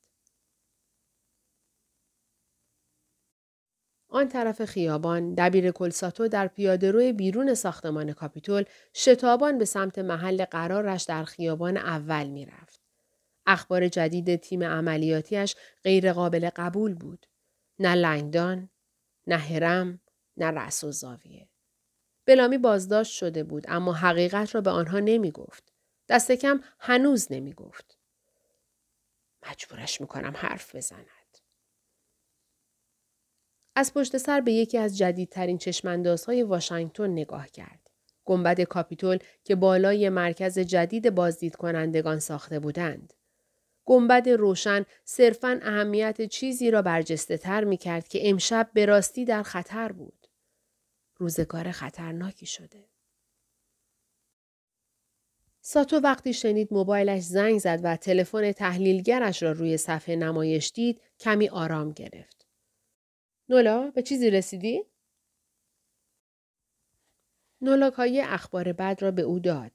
آن 4.15 4.29
طرف 4.29 4.65
خیابان 4.65 5.35
دبیر 5.35 5.71
کلساتو 5.71 6.29
در 6.29 6.47
پیاده 6.47 7.13
بیرون 7.13 7.55
ساختمان 7.55 8.13
کاپیتول 8.13 8.65
شتابان 8.95 9.59
به 9.59 9.65
سمت 9.65 9.99
محل 9.99 10.45
قرارش 10.45 11.03
در 11.03 11.25
خیابان 11.25 11.77
اول 11.77 12.27
می 12.27 12.47
رفت. 12.47 12.81
اخبار 13.47 13.89
جدید 13.89 14.37
تیم 14.37 14.63
عملیاتیش 14.63 15.57
غیر 15.85 16.13
قابل 16.13 16.51
قبول 16.57 16.95
بود. 16.95 17.27
نه 17.79 17.95
لنگدان، 17.95 18.69
نه 19.27 19.37
هرم، 19.37 20.01
نه 20.37 20.51
رأس 20.51 20.85
و 20.85 20.93
زاویه. 20.93 21.49
بلامی 22.27 22.59
بازداشت 22.59 23.13
شده 23.13 23.45
بود 23.45 23.65
اما 23.69 23.93
حقیقت 23.93 24.55
را 24.55 24.61
به 24.61 24.71
آنها 24.71 24.99
نمی 24.99 25.31
گفت. 25.31 25.73
دست 26.09 26.33
کم 26.33 26.61
هنوز 26.79 27.33
نمی 27.33 27.53
گفت. 27.53 27.99
مجبورش 29.51 30.01
می‌کنم 30.01 30.33
حرف 30.37 30.77
بزند. 30.77 31.07
از 33.77 33.95
پشت 33.95 34.17
سر 34.17 34.41
به 34.41 34.53
یکی 34.53 34.79
از 34.79 34.99
جدیدترین 34.99 35.59
چشماندازهای 35.59 36.43
واشنگتن 36.43 37.11
نگاه 37.11 37.49
کرد. 37.49 37.91
گنبد 38.25 38.61
کاپیتول 38.61 39.19
که 39.45 39.55
بالای 39.55 40.09
مرکز 40.09 40.59
جدید 40.59 41.15
بازدید 41.15 41.57
کنندگان 41.57 42.19
ساخته 42.19 42.59
بودند. 42.59 43.13
گنبد 43.85 44.29
روشن 44.29 44.85
صرفا 45.05 45.61
اهمیت 45.63 46.23
چیزی 46.23 46.71
را 46.71 46.83
برجسته 46.83 47.37
تر 47.37 47.65
می 47.65 47.77
کرد 47.77 48.09
که 48.09 48.31
امشب 48.31 48.71
به 48.75 48.87
راستی 48.87 49.25
در 49.25 49.43
خطر 49.43 49.93
بود. 49.93 50.27
روزگار 51.17 51.71
خطرناکی 51.71 52.47
شده. 52.47 52.89
ساتو 55.61 55.97
وقتی 55.97 56.33
شنید 56.33 56.69
موبایلش 56.73 57.23
زنگ 57.23 57.59
زد 57.59 57.81
و 57.83 57.97
تلفن 57.97 58.53
تحلیلگرش 58.53 59.43
را 59.43 59.53
روی 59.53 59.77
صفحه 59.77 60.17
نمایش 60.17 60.73
دید 60.75 61.01
کمی 61.21 61.49
آرام 61.49 61.93
گرفت. 61.93 62.44
نولا 63.49 63.91
به 63.91 64.03
چیزی 64.03 64.31
رسیدی؟ 64.31 64.85
نولا 67.61 67.93
کی 67.93 68.21
اخبار 68.21 68.73
بد 68.73 68.99
را 69.01 69.11
به 69.11 69.23
او 69.23 69.39
داد. 69.39 69.73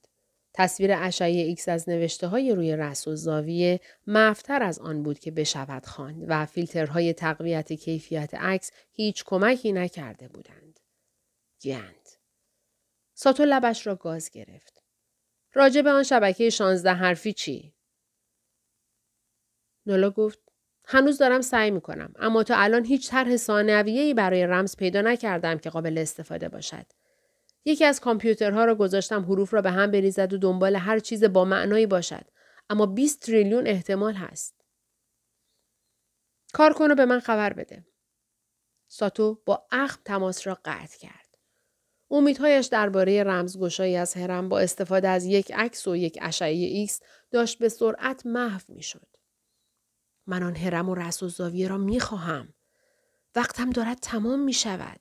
تصویر 0.54 0.90
اشعه 0.94 1.28
ایکس 1.28 1.68
از 1.68 1.88
نوشته 1.88 2.26
های 2.26 2.54
روی 2.54 2.76
رأس‌الزاویه 2.76 3.80
محوتر 4.06 4.62
از 4.62 4.78
آن 4.78 5.02
بود 5.02 5.18
که 5.18 5.30
بشود 5.30 5.86
خواند 5.86 6.24
و 6.28 6.46
فیلترهای 6.46 7.12
تقویت 7.12 7.72
کیفیت 7.72 8.34
عکس 8.34 8.70
هیچ 8.92 9.24
کمکی 9.24 9.72
نکرده 9.72 10.28
بودند. 10.28 10.80
گند. 11.62 12.08
ساتو 13.14 13.44
لبش 13.44 13.86
را 13.86 13.94
گاز 13.94 14.30
گرفت. 14.30 14.82
راجع 15.52 15.82
به 15.82 15.90
آن 15.90 16.02
شبکه 16.02 16.50
شانزده 16.50 16.92
حرفی 16.92 17.32
چی؟ 17.32 17.74
نولا 19.86 20.10
گفت 20.10 20.49
هنوز 20.92 21.18
دارم 21.18 21.40
سعی 21.40 21.70
می 21.70 21.80
کنم 21.80 22.12
اما 22.18 22.42
تا 22.42 22.54
الان 22.56 22.84
هیچ 22.84 23.10
طرح 23.10 23.36
ثانویه‌ای 23.36 24.14
برای 24.14 24.46
رمز 24.46 24.76
پیدا 24.76 25.00
نکردم 25.00 25.58
که 25.58 25.70
قابل 25.70 25.98
استفاده 25.98 26.48
باشد. 26.48 26.86
یکی 27.64 27.84
از 27.84 28.00
کامپیوترها 28.00 28.64
را 28.64 28.74
گذاشتم 28.74 29.24
حروف 29.24 29.54
را 29.54 29.62
به 29.62 29.70
هم 29.70 29.90
بریزد 29.90 30.32
و 30.32 30.38
دنبال 30.38 30.76
هر 30.76 30.98
چیز 30.98 31.24
با 31.24 31.44
معنایی 31.44 31.86
باشد 31.86 32.24
اما 32.70 32.86
20 32.86 33.20
تریلیون 33.20 33.66
احتمال 33.66 34.14
هست. 34.14 34.64
کار 36.52 36.72
کن 36.72 36.90
و 36.90 36.94
به 36.94 37.04
من 37.04 37.20
خبر 37.20 37.52
بده. 37.52 37.86
ساتو 38.88 39.42
با 39.46 39.66
اخم 39.70 40.00
تماس 40.04 40.46
را 40.46 40.58
قطع 40.64 40.98
کرد. 40.98 41.38
امیدهایش 42.10 42.66
درباره 42.66 43.22
رمزگشایی 43.22 43.96
از 43.96 44.14
هرم 44.14 44.48
با 44.48 44.60
استفاده 44.60 45.08
از 45.08 45.24
یک 45.24 45.52
عکس 45.54 45.88
و 45.88 45.96
یک 45.96 46.18
اشعه 46.22 46.54
ایکس 46.54 47.00
داشت 47.30 47.58
به 47.58 47.68
سرعت 47.68 48.26
محو 48.26 48.60
می‌شد. 48.68 49.09
من 50.30 50.42
آن 50.42 50.56
هرم 50.56 50.88
و 50.88 50.94
رأس‌الزاویه 50.94 51.68
را 51.68 51.78
می 51.78 52.00
خواهم. 52.00 52.54
وقتم 53.36 53.70
دارد 53.70 53.98
تمام 53.98 54.40
می 54.40 54.52
شود. 54.52 55.00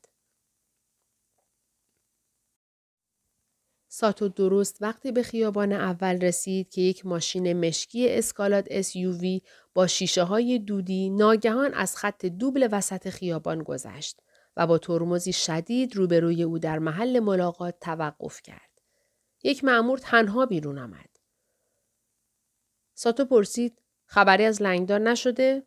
ساتو 3.87 4.27
درست 4.27 4.81
وقتی 4.81 5.11
به 5.11 5.23
خیابان 5.23 5.73
اول 5.73 6.21
رسید 6.21 6.69
که 6.69 6.81
یک 6.81 7.05
ماشین 7.05 7.67
مشکی 7.67 8.09
اسکالات 8.09 8.81
SUV 8.81 9.47
با 9.73 9.87
شیشه 9.87 10.23
های 10.23 10.59
دودی 10.59 11.09
ناگهان 11.09 11.73
از 11.73 11.95
خط 11.95 12.25
دوبل 12.25 12.67
وسط 12.71 13.09
خیابان 13.09 13.63
گذشت 13.63 14.21
و 14.57 14.67
با 14.67 14.77
ترمزی 14.77 15.33
شدید 15.33 15.95
روبروی 15.95 16.43
او 16.43 16.59
در 16.59 16.79
محل 16.79 17.19
ملاقات 17.19 17.79
توقف 17.81 18.41
کرد. 18.41 18.81
یک 19.43 19.63
معمور 19.63 19.97
تنها 19.97 20.45
بیرون 20.45 20.79
آمد. 20.79 21.09
ساتو 22.93 23.25
پرسید 23.25 23.81
خبری 24.11 24.45
از 24.45 24.61
لنگدار 24.61 24.99
نشده؟ 24.99 25.63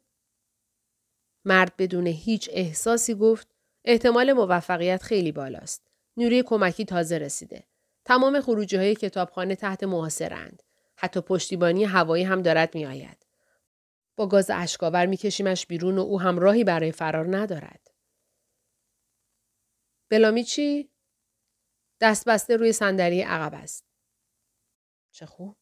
مرد 1.45 1.77
بدون 1.77 2.07
هیچ 2.07 2.51
احساسی 2.53 3.15
گفت 3.15 3.55
احتمال 3.85 4.33
موفقیت 4.33 5.03
خیلی 5.03 5.33
بالاست. 5.33 5.91
نیروی 6.17 6.43
کمکی 6.43 6.85
تازه 6.85 7.19
رسیده. 7.19 7.67
تمام 8.05 8.41
خروجی 8.41 8.77
های 8.77 8.95
کتابخانه 8.95 9.57
تحت 9.57 9.85
محاصرند. 9.85 10.63
حتی 10.97 11.21
پشتیبانی 11.21 11.85
هوایی 11.85 12.25
هم 12.25 12.43
دارد 12.43 12.75
می 12.75 12.87
آید. 12.87 13.27
با 14.17 14.27
گاز 14.27 14.51
اشکاور 14.51 15.07
می 15.07 15.17
کشیمش 15.17 15.67
بیرون 15.67 15.99
و 15.99 16.01
او 16.01 16.21
هم 16.21 16.39
راهی 16.39 16.65
برای 16.65 16.93
فرار 16.93 17.37
ندارد. 17.37 17.91
بلامی 20.09 20.45
چی؟ 20.45 20.91
دست 22.01 22.29
بسته 22.29 22.57
روی 22.57 22.73
صندلی 22.73 23.21
عقب 23.21 23.55
است. 23.55 23.85
چه 25.11 25.27
خوب. 25.27 25.62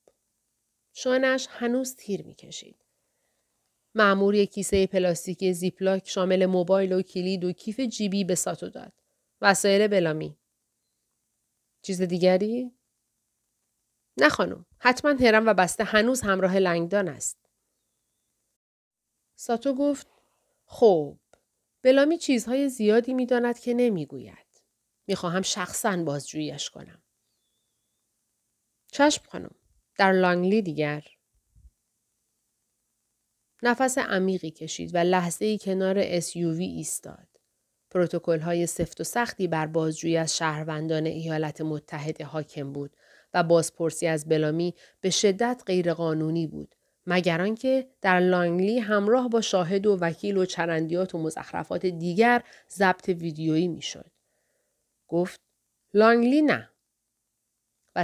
شانش 1.03 1.47
هنوز 1.51 1.97
تیر 1.97 2.27
می 2.27 2.35
کشید. 2.35 2.85
معمور 3.95 4.35
یک 4.35 4.53
کیسه 4.53 4.87
پلاستیکی 4.87 5.53
زیپلاک 5.53 6.09
شامل 6.09 6.47
موبایل 6.47 6.93
و 6.93 7.03
کلید 7.03 7.45
و 7.45 7.53
کیف 7.53 7.81
جیبی 7.81 8.25
به 8.25 8.35
ساتو 8.35 8.69
داد. 8.69 8.93
وسایل 9.41 9.87
بلامی. 9.87 10.39
چیز 11.83 12.03
دیگری؟ 12.03 12.73
نه 14.17 14.29
خانم. 14.29 14.67
حتما 14.79 15.11
هرم 15.11 15.47
و 15.47 15.55
بسته 15.55 15.85
هنوز 15.85 16.21
همراه 16.21 16.57
لنگدان 16.59 17.09
است. 17.09 17.39
ساتو 19.37 19.75
گفت 19.75 20.07
خب 20.65 21.19
بلامی 21.83 22.19
چیزهای 22.19 22.69
زیادی 22.69 23.15
می‌داند 23.15 23.59
که 23.59 23.75
نمی‌گوید. 23.75 24.63
می‌خواهم 25.07 25.43
شخصا 25.43 26.05
بازجوییش 26.05 26.71
کنم. 26.71 27.03
چشم 28.93 29.23
خانم. 29.29 29.60
در 30.01 30.13
لانگلی 30.13 30.63
دیگر 30.63 31.05
نفس 33.63 33.99
عمیقی 33.99 34.51
کشید 34.51 34.95
و 34.95 34.99
لحظه 34.99 35.45
ای 35.45 35.59
کنار 35.59 36.21
SUV 36.21 36.61
ایستاد. 36.61 37.29
پروتکل 37.91 38.41
های 38.41 38.67
سفت 38.67 39.01
و 39.01 39.05
سختی 39.05 39.49
بر 39.49 39.67
بازجویی 39.67 40.17
از 40.17 40.37
شهروندان 40.37 41.07
ایالات 41.07 41.61
متحده 41.61 42.25
حاکم 42.25 42.73
بود 42.73 42.97
و 43.35 43.43
بازپرسی 43.43 44.07
از 44.07 44.29
بلامی 44.29 44.75
به 45.01 45.11
شدت 45.11 45.63
غیرقانونی 45.67 46.47
بود 46.47 46.75
مگر 47.07 47.41
آنکه 47.41 47.89
در 48.01 48.21
لانگلی 48.21 48.79
همراه 48.79 49.29
با 49.29 49.41
شاهد 49.41 49.87
و 49.87 49.97
وکیل 49.97 50.37
و 50.37 50.45
چرندیات 50.45 51.15
و 51.15 51.19
مزخرفات 51.19 51.87
دیگر 51.87 52.43
ضبط 52.71 53.09
ویدیویی 53.09 53.69
می‌شد. 53.69 54.11
گفت 55.09 55.41
لانگلی 55.95 56.43
نه 56.43 56.70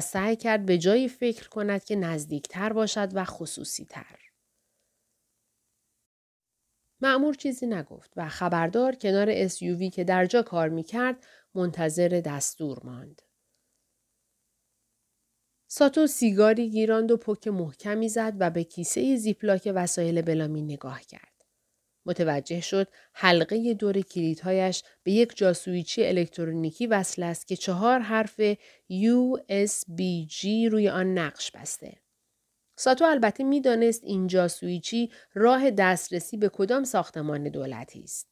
سعی 0.00 0.37
کرد 0.37 0.67
به 0.67 0.79
جایی 0.79 1.09
فکر 1.09 1.49
کند 1.49 1.85
که 1.85 1.97
نزدیکتر 1.97 2.73
باشد 2.73 3.09
و 3.15 3.25
خصوصی 3.25 3.85
تر. 3.85 4.19
معمور 7.00 7.35
چیزی 7.35 7.67
نگفت 7.67 8.12
و 8.17 8.29
خبردار 8.29 8.95
کنار 8.95 9.49
SUV 9.49 9.91
که 9.95 10.05
در 10.05 10.26
جا 10.26 10.43
کار 10.43 10.69
می 10.69 10.83
کرد 10.83 11.26
منتظر 11.55 12.23
دستور 12.25 12.81
ماند. 12.85 13.23
ساتو 15.69 16.07
سیگاری 16.07 16.71
گیراند 16.71 17.11
و 17.11 17.17
پک 17.17 17.49
محکمی 17.49 18.09
زد 18.09 18.33
و 18.41 18.50
به 18.50 18.65
کیسه 18.65 19.17
زیپلاک 19.17 19.73
وسایل 19.75 20.23
بلامی 20.23 20.62
نگاه 20.62 21.03
کرد. 21.03 21.36
متوجه 22.07 22.61
شد 22.61 22.89
حلقه 23.13 23.75
دور 23.75 24.01
کلیدهایش 24.01 24.83
به 25.03 25.13
یک 25.13 25.37
جاسویچی 25.37 26.07
الکترونیکی 26.07 26.87
وصل 26.87 27.23
است 27.23 27.47
که 27.47 27.57
چهار 27.57 27.99
حرف 27.99 28.41
USB-G 28.93 30.45
روی 30.71 30.89
آن 30.89 31.19
نقش 31.19 31.51
بسته. 31.51 32.01
ساتو 32.77 33.05
البته 33.05 33.45
می‌دانست 33.45 34.05
این 34.05 34.27
جاسویچی 34.27 35.11
راه 35.35 35.71
دسترسی 35.71 36.37
به 36.37 36.49
کدام 36.49 36.85
ساختمان 36.85 37.49
دولتی 37.49 38.03
است. 38.03 38.29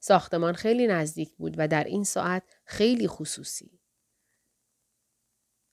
ساختمان 0.00 0.54
خیلی 0.54 0.86
نزدیک 0.86 1.36
بود 1.36 1.54
و 1.58 1.68
در 1.68 1.84
این 1.84 2.04
ساعت 2.04 2.42
خیلی 2.64 3.08
خصوصی. 3.08 3.80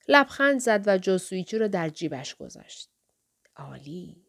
لبخند 0.08 0.60
زد 0.60 0.82
و 0.86 0.98
جاسویچی 0.98 1.58
را 1.58 1.68
در 1.68 1.88
جیبش 1.88 2.34
گذاشت. 2.34 2.90
عالی. 3.56 4.25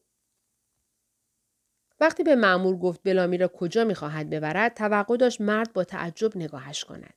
وقتی 1.99 2.23
به 2.23 2.35
معمور 2.35 2.77
گفت 2.77 3.03
بلامی 3.03 3.37
را 3.37 3.47
کجا 3.47 3.83
می‌خواهد 3.83 4.29
ببرد 4.29 4.73
توقع 4.73 5.17
داشت 5.17 5.41
مرد 5.41 5.73
با 5.73 5.83
تعجب 5.83 6.37
نگاهش 6.37 6.83
کند. 6.83 7.13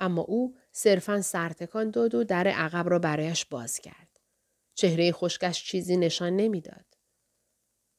اما 0.00 0.22
او 0.22 0.56
صرفا 0.72 1.20
سرتکان 1.20 1.90
داد 1.90 2.14
و 2.14 2.24
در 2.24 2.48
عقب 2.48 2.88
را 2.88 2.98
برایش 2.98 3.44
باز 3.44 3.78
کرد. 3.78 4.20
چهره 4.74 5.12
خشکش 5.12 5.64
چیزی 5.64 5.96
نشان 5.96 6.36
نمی‌داد. 6.36 6.84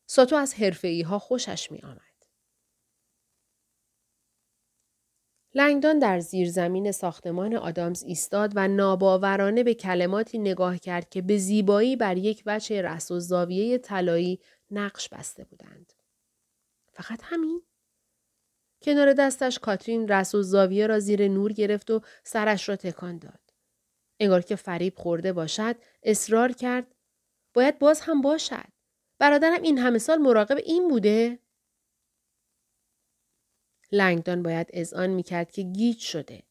ساتو 0.10 0.36
از 0.36 0.54
حرفه 0.54 1.04
ها 1.08 1.20
خوشش 1.20 1.72
می 1.72 1.80
آمد. 1.82 2.16
لنگدان 5.54 6.00
در 6.00 6.20
زیرزمین 6.20 6.92
ساختمان 6.92 7.56
آدامز 7.56 8.04
ایستاد 8.04 8.52
و 8.56 8.68
ناباورانه 8.68 9.64
به 9.64 9.74
کلماتی 9.74 10.38
نگاه 10.38 10.78
کرد 10.78 11.10
که 11.10 11.22
به 11.22 11.38
زیبایی 11.38 11.96
بر 11.96 12.18
یک 12.18 12.44
وجه 12.46 12.82
رس 12.82 13.12
و 13.12 13.20
زاویه 13.20 13.78
طلایی 13.78 14.40
نقش 14.72 15.10
بسته 15.10 15.44
بودند. 15.44 15.94
فقط 16.92 17.20
همین؟ 17.24 17.62
کنار 18.82 19.14
دستش 19.14 19.60
کاترین 19.60 20.08
رس 20.08 20.36
و 20.36 20.42
زاویه 20.42 20.88
را 20.88 21.00
زیر 21.00 21.28
نور 21.28 21.54
گرفت 21.54 21.92
و 21.92 22.02
سرش 22.24 22.70
را 22.70 22.76
تکان 22.76 23.18
داد. 23.18 23.40
انگار 24.20 24.42
که 24.42 24.56
فریب 24.56 24.94
خورده 24.98 25.34
باشد 25.34 25.76
اصرار 26.04 26.52
کرد 26.52 26.96
باید 27.54 27.80
باز 27.80 28.02
هم 28.02 28.22
باشد. 28.22 28.66
برادرم 29.20 29.62
این 29.62 29.78
همه 29.78 29.98
سال 29.98 30.18
مراقب 30.18 30.58
این 30.58 30.88
بوده؟ 30.88 31.40
لنگدان 33.92 34.44
باید 34.44 34.68
اذعان 34.74 35.10
می‌کرد 35.10 35.52
که 35.52 35.62
گیج 35.62 36.00
شده. 36.00 36.44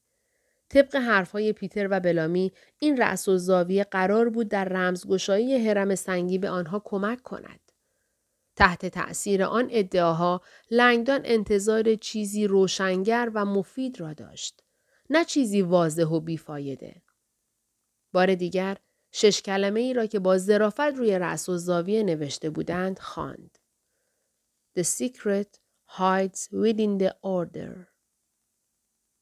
طبق 0.68 0.96
حرفهای 0.96 1.52
پیتر 1.52 1.88
و 1.90 2.00
بلامی 2.00 2.52
این 2.78 2.96
رأس 2.96 3.28
و 3.28 3.36
زاویه 3.36 3.84
قرار 3.84 4.28
بود 4.28 4.48
در 4.48 4.64
رمزگشایی 4.64 5.68
حرم 5.68 5.94
سنگی 5.94 6.38
به 6.38 6.50
آنها 6.50 6.82
کمک 6.84 7.22
کند. 7.22 7.63
تحت 8.56 8.86
تأثیر 8.86 9.44
آن 9.44 9.68
ادعاها 9.70 10.40
لنگدان 10.70 11.20
انتظار 11.24 11.94
چیزی 11.94 12.46
روشنگر 12.46 13.30
و 13.34 13.44
مفید 13.44 14.00
را 14.00 14.12
داشت. 14.12 14.62
نه 15.10 15.24
چیزی 15.24 15.62
واضح 15.62 16.04
و 16.04 16.20
بیفایده. 16.20 17.02
بار 18.12 18.34
دیگر 18.34 18.76
شش 19.12 19.42
کلمه 19.42 19.80
ای 19.80 19.94
را 19.94 20.06
که 20.06 20.18
با 20.18 20.38
ظرافت 20.38 20.80
روی 20.80 21.18
رأس 21.18 21.48
و 21.48 21.58
زاویه 21.58 22.02
نوشته 22.02 22.50
بودند 22.50 22.98
خواند. 22.98 23.58
The 24.78 24.82
secret 24.82 25.60
hides 25.98 26.48
within 26.52 26.98
the 26.98 27.12
order. 27.22 27.86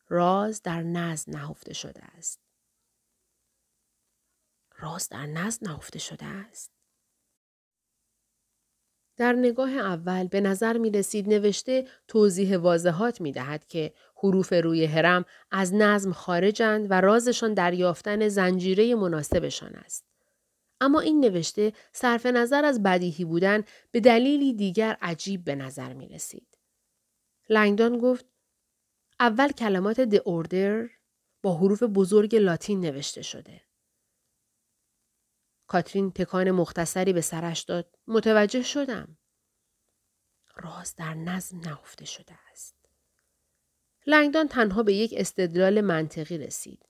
راز 0.09 0.63
در 0.63 0.83
نزد 0.83 1.31
نهفته 1.31 1.73
شده 1.73 2.05
است. 2.05 2.41
راز 4.79 5.09
در 5.09 5.27
نزد 5.27 5.65
نهفته 5.65 5.99
شده 5.99 6.25
است. 6.25 6.72
در 9.23 9.33
نگاه 9.33 9.71
اول 9.71 10.29
به 10.29 10.41
نظر 10.41 10.79
می 10.79 10.91
رسید 10.91 11.29
نوشته 11.29 11.87
توضیح 12.09 12.57
واضحات 12.57 13.21
می 13.21 13.33
دهد 13.33 13.67
که 13.67 13.93
حروف 14.17 14.53
روی 14.53 14.85
هرم 14.85 15.25
از 15.51 15.75
نظم 15.75 16.13
خارجند 16.13 16.87
و 16.91 17.01
رازشان 17.01 17.55
در 17.55 17.75
یافتن 17.75 18.29
زنجیره 18.29 18.95
مناسبشان 18.95 19.75
است. 19.75 20.05
اما 20.81 21.01
این 21.01 21.21
نوشته 21.21 21.73
صرف 21.93 22.27
نظر 22.27 22.65
از 22.65 22.83
بدیهی 22.83 23.25
بودن 23.25 23.65
به 23.91 24.01
دلیلی 24.01 24.55
دیگر 24.55 24.97
عجیب 25.01 25.45
به 25.45 25.55
نظر 25.55 25.93
می 25.93 26.09
رسید. 26.09 26.59
لنگدان 27.51 27.99
گفت 27.99 28.27
اول 29.21 29.49
کلمات 29.49 30.01
د 30.01 30.15
اوردر 30.25 30.89
با 31.43 31.57
حروف 31.59 31.83
بزرگ 31.83 32.37
لاتین 32.37 32.81
نوشته 32.81 33.23
شده. 33.23 33.61
کاترین 35.73 36.11
تکان 36.11 36.51
مختصری 36.51 37.13
به 37.13 37.21
سرش 37.21 37.61
داد. 37.61 37.99
متوجه 38.07 38.63
شدم. 38.63 39.19
راز 40.57 40.95
در 40.95 41.15
نظم 41.15 41.61
نهفته 41.61 42.05
شده 42.05 42.35
است. 42.51 42.77
لنگدان 44.07 44.49
تنها 44.49 44.83
به 44.83 44.95
یک 44.95 45.15
استدلال 45.17 45.81
منطقی 45.81 46.39
رسید. 46.39 46.87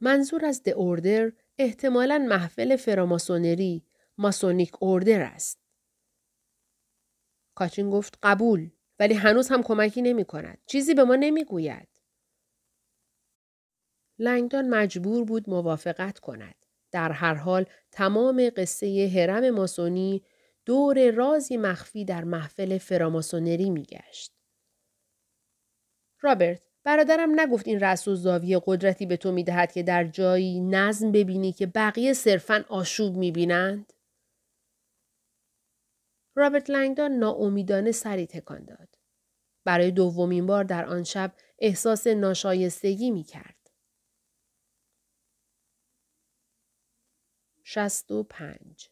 منظور 0.00 0.44
از 0.44 0.62
د 0.62 0.68
اوردر 0.68 1.32
احتمالا 1.58 2.26
محفل 2.28 2.76
فراماسونری 2.76 3.86
ماسونیک 4.18 4.82
اوردر 4.82 5.22
است. 5.22 5.58
کاترین 7.54 7.90
گفت 7.90 8.18
قبول 8.22 8.70
ولی 8.98 9.14
هنوز 9.14 9.48
هم 9.48 9.62
کمکی 9.62 10.02
نمی 10.02 10.24
کند. 10.24 10.58
چیزی 10.66 10.94
به 10.94 11.04
ما 11.04 11.16
نمی 11.16 11.44
گوید. 11.44 11.88
لنگدان 14.18 14.68
مجبور 14.68 15.24
بود 15.24 15.50
موافقت 15.50 16.18
کند. 16.18 16.59
در 16.92 17.12
هر 17.12 17.34
حال 17.34 17.64
تمام 17.90 18.50
قصه 18.56 19.10
هرم 19.14 19.50
ماسونی 19.50 20.24
دور 20.66 21.10
رازی 21.10 21.56
مخفی 21.56 22.04
در 22.04 22.24
محفل 22.24 22.78
فراماسونری 22.78 23.70
میگشت. 23.70 24.32
رابرت 26.20 26.62
برادرم 26.84 27.40
نگفت 27.40 27.68
این 27.68 27.80
رأس 27.80 28.08
و 28.08 28.14
زاویه 28.14 28.62
قدرتی 28.66 29.06
به 29.06 29.16
تو 29.16 29.32
می‌دهد 29.32 29.72
که 29.72 29.82
در 29.82 30.04
جایی 30.04 30.60
نظم 30.60 31.12
ببینی 31.12 31.52
که 31.52 31.66
بقیه 31.66 32.12
صرفا 32.12 32.64
آشوب 32.68 33.16
می‌بینند؟ 33.16 33.92
رابرت 36.36 36.70
لنگدان 36.70 37.12
ناامیدانه 37.12 37.92
سری 37.92 38.26
تکان 38.26 38.64
داد. 38.64 38.88
برای 39.64 39.90
دومین 39.90 40.46
بار 40.46 40.64
در 40.64 40.84
آن 40.84 41.04
شب 41.04 41.32
احساس 41.58 42.06
ناشایستگی 42.06 43.10
می 43.10 43.22
کرد. 43.22 43.59
شست 47.72 48.10
و 48.10 48.22
پنج 48.22 48.88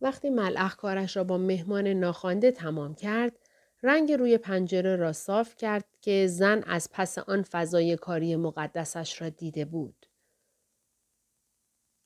وقتی 0.00 0.30
ملعخ 0.30 0.76
کارش 0.76 1.16
را 1.16 1.24
با 1.24 1.38
مهمان 1.38 1.86
ناخوانده 1.86 2.50
تمام 2.50 2.94
کرد، 2.94 3.38
رنگ 3.82 4.12
روی 4.12 4.38
پنجره 4.38 4.96
را 4.96 5.12
صاف 5.12 5.56
کرد 5.56 5.84
که 6.00 6.26
زن 6.26 6.62
از 6.66 6.88
پس 6.92 7.18
آن 7.18 7.42
فضای 7.42 7.96
کاری 7.96 8.36
مقدسش 8.36 9.22
را 9.22 9.28
دیده 9.28 9.64
بود. 9.64 10.06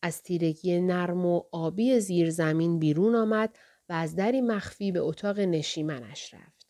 از 0.02 0.22
تیرگی 0.22 0.80
نرم 0.80 1.26
و 1.26 1.42
آبی 1.52 2.00
زیر 2.00 2.30
زمین 2.30 2.78
بیرون 2.78 3.14
آمد 3.14 3.58
و 3.88 3.92
از 3.92 4.16
دری 4.16 4.40
مخفی 4.40 4.92
به 4.92 5.00
اتاق 5.00 5.40
نشیمنش 5.40 6.34
رفت. 6.34 6.61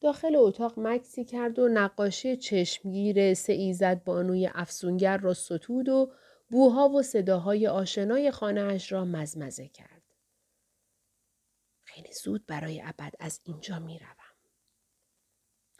داخل 0.00 0.36
اتاق 0.36 0.78
مکسی 0.78 1.24
کرد 1.24 1.58
و 1.58 1.68
نقاشی 1.68 2.36
چشمگیر 2.36 3.34
سه 3.34 3.52
ایزد 3.52 4.04
بانوی 4.04 4.50
افسونگر 4.54 5.16
را 5.16 5.34
ستود 5.34 5.88
و 5.88 6.12
بوها 6.50 6.88
و 6.88 7.02
صداهای 7.02 7.68
آشنای 7.68 8.30
خانهاش 8.30 8.92
را 8.92 9.04
مزمزه 9.04 9.68
کرد. 9.68 10.02
خیلی 11.82 12.12
زود 12.12 12.46
برای 12.46 12.82
ابد 12.84 13.14
از 13.20 13.40
اینجا 13.44 13.78
می 13.78 13.98
روم. 13.98 14.18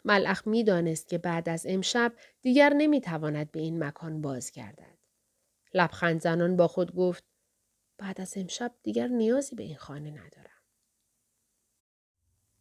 ملخ 0.05 0.47
می 0.47 0.63
دانست 0.63 1.07
که 1.07 1.17
بعد 1.17 1.49
از 1.49 1.65
امشب 1.69 2.13
دیگر 2.41 2.73
نمی 2.73 3.01
تواند 3.01 3.51
به 3.51 3.59
این 3.59 3.83
مکان 3.83 4.21
بازگردد. 4.21 4.97
لبخند 5.73 6.21
زنان 6.21 6.55
با 6.55 6.67
خود 6.67 6.95
گفت 6.95 7.23
بعد 7.97 8.21
از 8.21 8.33
امشب 8.37 8.75
دیگر 8.83 9.07
نیازی 9.07 9.55
به 9.55 9.63
این 9.63 9.77
خانه 9.77 10.09
ندارم. 10.11 10.48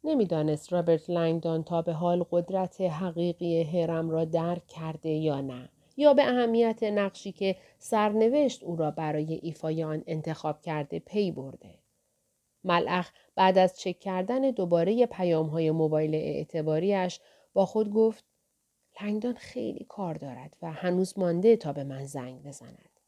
نمی‌دانست 0.09 0.73
رابرت 0.73 1.11
لنگدان 1.11 1.65
تا 1.65 1.83
به 1.83 1.93
حال 1.93 2.25
قدرت 2.31 2.81
حقیقی 2.81 3.63
هرم 3.63 4.11
را 4.11 4.25
درک 4.25 4.67
کرده 4.67 5.09
یا 5.09 5.41
نه 5.41 5.69
یا 5.97 6.15
به 6.15 6.23
اهمیت 6.23 6.83
نقشی 6.83 7.33
که 7.33 7.57
سرنوشت 7.79 8.63
او 8.63 8.77
را 8.77 8.91
برای 8.91 9.35
ایفای 9.35 9.85
آن 9.85 10.05
انتخاب 10.07 10.61
کرده 10.61 10.99
پی 10.99 11.33
برده. 11.33 11.79
ملعخ 12.65 13.11
بعد 13.35 13.59
از 13.59 13.79
چک 13.79 14.01
کردن 14.01 14.51
دوباره 14.51 15.07
پیام 15.07 15.47
های 15.47 15.71
موبایل 15.71 16.15
اعتباریش 16.15 17.21
با 17.53 17.67
خود 17.67 17.91
گفت 17.91 18.25
لنگدان 19.03 19.35
خیلی 19.35 19.85
کار 19.85 20.15
دارد 20.15 20.57
و 20.63 20.73
هنوز 20.73 21.19
مانده 21.19 21.57
تا 21.57 21.73
به 21.73 21.85
من 21.85 22.05
زنگ 22.05 22.43
بزند. 22.43 23.01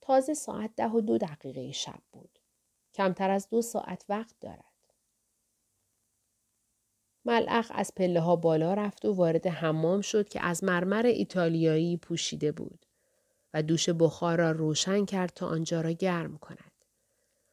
تازه 0.00 0.34
ساعت 0.34 0.70
ده 0.76 0.88
و 0.88 1.00
دو 1.00 1.18
دقیقه 1.18 1.72
شب 1.72 2.00
بود. 2.12 2.38
کمتر 2.94 3.30
از 3.30 3.48
دو 3.48 3.62
ساعت 3.62 4.04
وقت 4.08 4.34
دارد. 4.40 4.73
ملعق 7.24 7.66
از 7.70 7.92
پله 7.96 8.20
ها 8.20 8.36
بالا 8.36 8.74
رفت 8.74 9.04
و 9.04 9.12
وارد 9.12 9.46
حمام 9.46 10.00
شد 10.00 10.28
که 10.28 10.44
از 10.44 10.64
مرمر 10.64 11.06
ایتالیایی 11.06 11.96
پوشیده 11.96 12.52
بود 12.52 12.86
و 13.54 13.62
دوش 13.62 13.88
بخار 13.88 14.38
را 14.38 14.50
روشن 14.50 15.04
کرد 15.04 15.32
تا 15.34 15.46
آنجا 15.46 15.80
را 15.80 15.90
گرم 15.90 16.38
کند. 16.38 16.72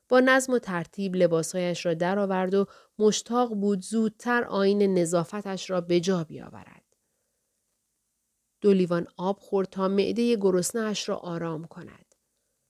با 0.10 0.20
نظم 0.20 0.54
و 0.54 0.60
ترتیب 0.60 1.16
لباسهایش 1.16 1.86
را 1.86 1.94
درآورد 1.94 2.54
و 2.54 2.66
مشتاق 3.00 3.54
بود 3.54 3.82
زودتر 3.82 4.44
آین 4.44 4.98
نظافتش 4.98 5.70
را 5.70 5.82
به 5.82 6.00
جا 6.00 6.24
بیاورد. 6.24 6.96
دو 8.62 8.74
لیوان 8.74 9.08
آب 9.18 9.40
خورد 9.40 9.70
تا 9.70 9.88
معده 9.88 10.36
گرسنهاش 10.36 11.10
را 11.10 11.18
آرام 11.18 11.66
کند. 11.66 12.16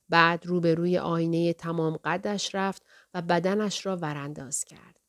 بعد 0.09 0.45
روبروی 0.45 0.97
آینه 0.97 1.53
تمام 1.53 1.99
قدش 2.03 2.55
رفت 2.55 2.83
و 3.13 3.21
بدنش 3.21 3.85
را 3.85 3.97
ورانداز 3.97 4.63
کرد. 4.63 5.00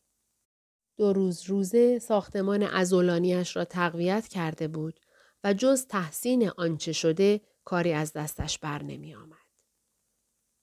دو 1.02 1.12
روز 1.12 1.42
روزه 1.42 1.98
ساختمان 1.98 2.62
ازولانیش 2.62 3.56
را 3.56 3.64
تقویت 3.64 4.28
کرده 4.28 4.68
بود 4.68 5.00
و 5.44 5.54
جز 5.54 5.86
تحسین 5.86 6.50
آنچه 6.50 6.92
شده 6.92 7.40
کاری 7.64 7.92
از 7.92 8.12
دستش 8.12 8.58
بر 8.58 8.82
نمی 8.82 9.14
آمد. 9.14 9.48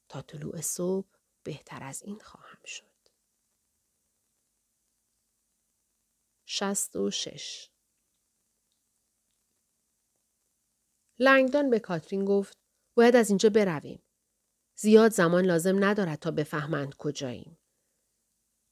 تا 0.10 0.22
طلوع 0.22 0.62
صبح 0.62 1.08
بهتر 1.44 1.84
از 1.84 2.04
این 2.04 2.20
خواهم 2.20 2.60
شد. 2.66 3.10
شست 6.46 6.96
و 6.96 7.12
شش 7.12 7.70
لنگدان 11.18 11.70
به 11.70 11.80
کاترین 11.80 12.26
گفت 12.26 12.58
باید 12.96 13.16
از 13.16 13.30
اینجا 13.30 13.50
برویم. 13.50 14.04
زیاد 14.76 15.12
زمان 15.12 15.46
لازم 15.46 15.84
ندارد 15.84 16.20
تا 16.20 16.32
بفهمند 16.32 16.96
کجاییم. 16.96 17.59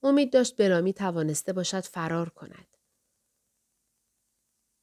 امید 0.04 0.34
داشت 0.34 0.62
بلامی 0.62 0.94
توانسته 0.94 1.54
باشد 1.54 1.80
فرار 1.80 2.30
کند. 2.30 2.68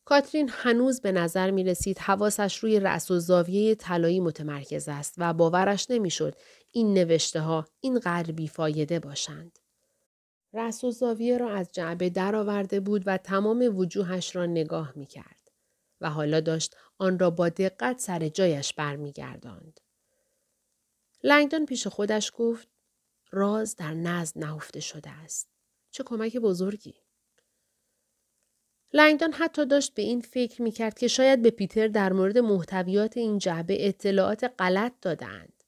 کاترین 0.05 0.51
هنوز 0.53 1.01
به 1.01 1.13
نظر 1.13 1.51
می 1.51 1.65
رسید 1.65 1.99
حواسش 1.99 2.59
روی 2.59 2.81
رأس 2.81 3.11
و 3.11 3.19
زاویه 3.19 3.75
طلایی 3.75 4.21
متمرکز 4.21 4.89
است 4.89 5.15
و 5.19 5.33
باورش 5.35 5.91
نمی‌شد 5.91 6.35
این 6.71 6.95
نوشته 6.95 7.41
ها 7.41 7.69
اینقدر 7.81 8.33
بیفایده 8.33 9.01
باشند. 9.01 9.59
رأس 10.53 10.85
و 10.85 10.91
زاویه 10.91 11.39
را 11.39 11.51
از 11.51 11.73
جعبه 11.73 12.11
درآورده 12.11 12.81
بود 12.81 13.03
و 13.07 13.17
تمام 13.17 13.79
وجوهش 13.79 14.37
را 14.37 14.47
نگاه 14.47 14.93
می 14.97 15.07
کرد 15.07 15.51
و 16.01 16.11
حالا 16.11 16.41
داشت 16.41 16.77
آن 16.99 17.19
را 17.19 17.31
با 17.31 17.49
دقت 17.49 17.99
سر 17.99 18.29
جایش 18.29 18.73
برمیگرداند. 18.73 19.81
لنگدان 21.23 21.67
پیش 21.67 21.87
خودش 21.87 22.33
گفت 22.35 22.69
راز 23.35 23.77
در 23.77 23.95
نزد 23.95 24.39
نهفته 24.39 24.81
شده 24.81 25.11
است. 25.11 25.49
چه 25.91 26.05
کمک 26.05 26.37
بزرگی. 26.37 26.95
لنگدان 28.93 29.33
حتی 29.33 29.67
داشت 29.67 29.95
به 29.95 30.03
این 30.03 30.21
فکر 30.21 30.63
می 30.63 30.71
کرد 30.71 30.99
که 30.99 31.09
شاید 31.09 31.43
به 31.43 31.51
پیتر 31.51 31.89
در 31.89 32.13
مورد 32.13 32.39
محتویات 32.39 33.17
این 33.17 33.39
جعبه 33.39 33.89
اطلاعات 33.89 34.53
غلط 34.59 34.93
دادند. 35.03 35.65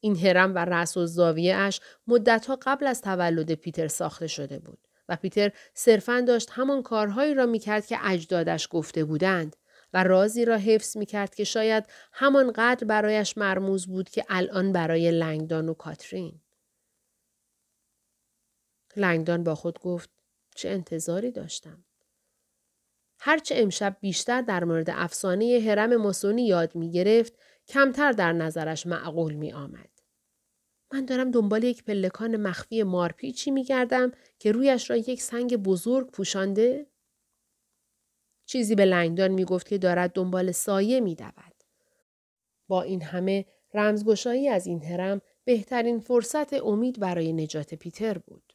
این 0.00 0.16
هرم 0.16 0.54
و 0.54 0.58
رأس 0.58 0.96
و 0.96 1.06
زاویه 1.06 1.56
اش 1.56 1.80
مدتها 2.06 2.58
قبل 2.62 2.86
از 2.86 3.02
تولد 3.02 3.54
پیتر 3.54 3.88
ساخته 3.88 4.26
شده 4.26 4.58
بود 4.58 4.78
و 5.08 5.16
پیتر 5.16 5.52
صرفا 5.74 6.20
داشت 6.20 6.48
همان 6.52 6.82
کارهایی 6.82 7.34
را 7.34 7.46
می 7.46 7.58
کرد 7.58 7.86
که 7.86 7.98
اجدادش 8.02 8.68
گفته 8.70 9.04
بودند 9.04 9.56
و 9.94 10.04
رازی 10.04 10.44
را 10.44 10.56
حفظ 10.56 10.96
می 10.96 11.06
کرد 11.06 11.34
که 11.34 11.44
شاید 11.44 11.84
همانقدر 12.12 12.86
برایش 12.86 13.38
مرموز 13.38 13.86
بود 13.86 14.10
که 14.10 14.24
الان 14.28 14.72
برای 14.72 15.10
لنگدان 15.10 15.68
و 15.68 15.74
کاترین. 15.74 16.40
لنگدان 18.96 19.44
با 19.44 19.54
خود 19.54 19.78
گفت 19.78 20.10
چه 20.54 20.68
انتظاری 20.68 21.30
داشتم. 21.30 21.84
هرچه 23.18 23.54
امشب 23.58 23.96
بیشتر 24.00 24.42
در 24.42 24.64
مورد 24.64 24.90
افسانه 24.90 25.62
هرم 25.66 25.96
ماسونی 25.96 26.46
یاد 26.46 26.74
می 26.74 26.90
گرفت 26.90 27.38
کمتر 27.68 28.12
در 28.12 28.32
نظرش 28.32 28.86
معقول 28.86 29.34
می 29.34 29.52
آمد. 29.52 29.90
من 30.92 31.04
دارم 31.04 31.30
دنبال 31.30 31.64
یک 31.64 31.84
پلکان 31.84 32.36
مخفی 32.36 32.82
مارپیچی 32.82 33.50
می 33.50 33.64
گردم 33.64 34.12
که 34.38 34.52
رویش 34.52 34.90
را 34.90 34.96
یک 34.96 35.22
سنگ 35.22 35.56
بزرگ 35.56 36.10
پوشانده؟ 36.10 36.86
چیزی 38.46 38.74
به 38.74 38.84
لنگدان 38.84 39.30
می 39.30 39.44
گفت 39.44 39.68
که 39.68 39.78
دارد 39.78 40.12
دنبال 40.12 40.52
سایه 40.52 41.00
می 41.00 41.14
دود. 41.14 41.54
با 42.68 42.82
این 42.82 43.02
همه 43.02 43.46
رمزگشایی 43.74 44.48
از 44.48 44.66
این 44.66 44.82
هرم 44.82 45.20
بهترین 45.44 46.00
فرصت 46.00 46.52
امید 46.52 47.00
برای 47.00 47.32
نجات 47.32 47.74
پیتر 47.74 48.18
بود. 48.18 48.49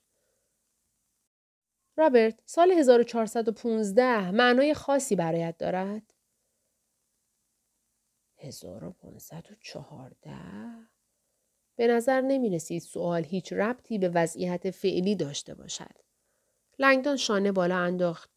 رابرت 1.98 2.40
سال 2.46 2.72
1415 2.72 4.32
معنای 4.32 4.74
خاصی 4.74 5.16
برایت 5.16 5.58
دارد؟ 5.58 6.14
1514 8.38 10.32
به 11.76 11.88
نظر 11.88 12.22
نمی 12.22 12.50
رسید 12.50 12.82
سوال 12.82 13.24
هیچ 13.24 13.54
ربطی 13.54 13.98
به 13.98 14.10
وضعیت 14.10 14.72
فعلی 14.72 15.16
داشته 15.16 15.54
باشد. 15.54 15.96
لنگدان 16.80 17.18
شانه 17.18 17.52
بالا 17.52 17.78
انداخت. 17.78 18.30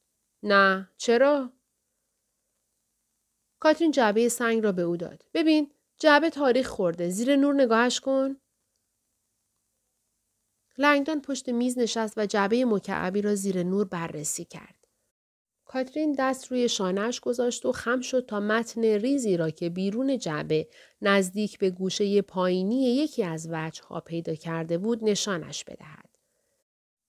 نه 0.42 0.90
چرا؟ 0.96 1.52
کاترین 3.58 3.90
جعبه 3.90 4.28
سنگ 4.28 4.64
را 4.64 4.72
به 4.72 4.82
او 4.82 4.96
داد. 4.96 5.24
ببین 5.34 5.70
جعبه 5.98 6.30
تاریخ 6.30 6.68
خورده. 6.68 7.08
زیر 7.08 7.36
نور 7.36 7.54
نگاهش 7.54 8.00
کن. 8.00 8.36
لنگدان 10.78 11.20
پشت 11.20 11.48
میز 11.48 11.78
نشست 11.78 12.14
و 12.16 12.26
جعبه 12.26 12.64
مکعبی 12.64 13.22
را 13.22 13.34
زیر 13.34 13.62
نور 13.62 13.84
بررسی 13.84 14.44
کرد. 14.44 14.74
کاترین 15.64 16.14
دست 16.18 16.46
روی 16.46 16.68
شانهش 16.68 17.20
گذاشت 17.20 17.66
و 17.66 17.72
خم 17.72 18.00
شد 18.00 18.26
تا 18.26 18.40
متن 18.40 18.84
ریزی 18.84 19.36
را 19.36 19.50
که 19.50 19.68
بیرون 19.68 20.18
جعبه 20.18 20.68
نزدیک 21.02 21.58
به 21.58 21.70
گوشه 21.70 22.22
پایینی 22.22 22.96
یکی 22.96 23.24
از 23.24 23.48
وجه 23.50 23.82
ها 23.82 24.00
پیدا 24.00 24.34
کرده 24.34 24.78
بود 24.78 25.04
نشانش 25.04 25.64
بدهد. 25.64 26.08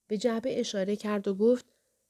به 0.08 0.18
جعبه 0.18 0.60
اشاره 0.60 0.96
کرد 0.96 1.28
و 1.28 1.36
گفت 1.36 1.66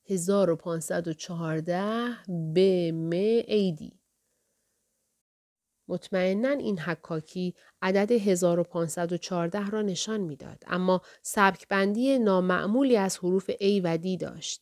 1514 0.06 2.16
به 2.54 2.92
م 2.92 3.10
ایدی. 3.48 3.99
مطمئنا 5.90 6.50
این 6.50 6.80
حکاکی 6.80 7.56
عدد 7.82 8.12
1514 8.12 9.70
را 9.70 9.82
نشان 9.82 10.22
می‌داد 10.22 10.64
اما 10.68 11.02
سبک 11.22 11.68
بندی 11.68 12.20
نامعمولی 12.20 12.98
از 12.98 13.18
حروف 13.18 13.52
A 13.52 13.82
و 13.84 13.98
D 13.98 14.18
داشت. 14.20 14.62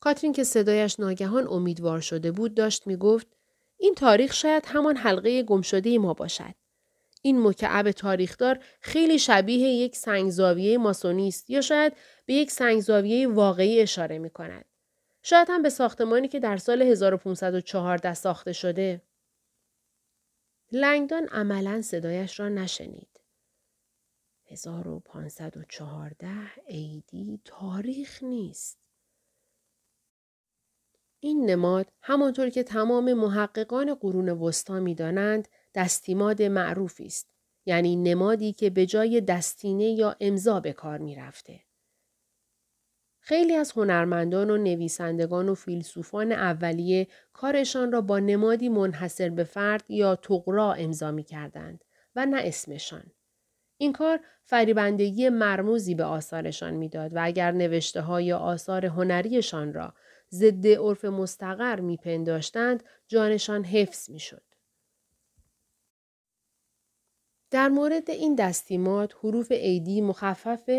کاترین 0.00 0.32
که 0.32 0.44
صدایش 0.44 1.00
ناگهان 1.00 1.48
امیدوار 1.48 2.00
شده 2.00 2.32
بود 2.32 2.54
داشت 2.54 2.86
می 2.86 2.96
گفت 2.96 3.26
این 3.78 3.94
تاریخ 3.94 4.34
شاید 4.34 4.64
همان 4.66 4.96
حلقه 4.96 5.42
گمشده 5.42 5.98
ما 5.98 6.14
باشد. 6.14 6.54
این 7.22 7.42
مکعب 7.42 7.90
تاریخدار 7.90 8.58
خیلی 8.80 9.18
شبیه 9.18 9.68
یک 9.68 9.96
سنگزاویه 9.96 10.78
ماسونی 10.78 11.28
است 11.28 11.50
یا 11.50 11.60
شاید 11.60 11.92
به 12.26 12.34
یک 12.34 12.50
سنگزاویه 12.50 13.28
واقعی 13.28 13.80
اشاره 13.80 14.18
می 14.18 14.30
کند. 14.30 14.64
شاید 15.22 15.48
هم 15.50 15.62
به 15.62 15.70
ساختمانی 15.70 16.28
که 16.28 16.40
در 16.40 16.56
سال 16.56 16.82
1514 16.82 18.14
ساخته 18.14 18.52
شده. 18.52 19.02
لنگدان 20.72 21.28
عملا 21.28 21.82
صدایش 21.82 22.40
را 22.40 22.48
نشنید. 22.48 23.20
1514 24.46 26.28
ایدی 26.66 27.40
تاریخ 27.44 28.22
نیست. 28.22 28.78
این 31.20 31.50
نماد 31.50 31.92
همانطور 32.02 32.50
که 32.50 32.62
تمام 32.62 33.12
محققان 33.12 33.94
قرون 33.94 34.28
وسطا 34.28 34.80
می‌دانند 34.80 35.48
دستیماد 35.74 36.42
معروفی 36.42 37.06
است 37.06 37.30
یعنی 37.66 37.96
نمادی 37.96 38.52
که 38.52 38.70
به 38.70 38.86
جای 38.86 39.20
دستینه 39.20 39.84
یا 39.84 40.16
امضا 40.20 40.60
به 40.60 40.72
کار 40.72 40.98
می 40.98 41.14
رفته. 41.14 41.60
خیلی 43.20 43.54
از 43.54 43.72
هنرمندان 43.72 44.50
و 44.50 44.56
نویسندگان 44.56 45.48
و 45.48 45.54
فیلسوفان 45.54 46.32
اولیه 46.32 47.08
کارشان 47.32 47.92
را 47.92 48.00
با 48.00 48.18
نمادی 48.18 48.68
منحصر 48.68 49.28
به 49.28 49.44
فرد 49.44 49.90
یا 49.90 50.16
تقرا 50.16 50.72
امضا 50.72 51.10
می 51.10 51.24
کردند 51.24 51.84
و 52.16 52.26
نه 52.26 52.40
اسمشان. 52.44 53.12
این 53.76 53.92
کار 53.92 54.20
فریبندگی 54.44 55.28
مرموزی 55.28 55.94
به 55.94 56.04
آثارشان 56.04 56.74
می‌داد 56.74 57.16
و 57.16 57.18
اگر 57.22 57.52
نوشته 57.52 58.00
های 58.00 58.24
یا 58.24 58.38
آثار 58.38 58.86
هنریشان 58.86 59.72
را 59.72 59.94
ضد 60.30 60.66
عرف 60.66 61.04
مستقر 61.04 61.80
میپنداشتند 61.80 62.82
جانشان 63.08 63.64
حفظ 63.64 64.10
می‌شد. 64.10 64.42
در 67.50 67.68
مورد 67.68 68.10
این 68.10 68.34
دستیمات 68.34 69.14
حروف 69.22 69.50
ایدی 69.50 70.00
مخفف 70.00 70.70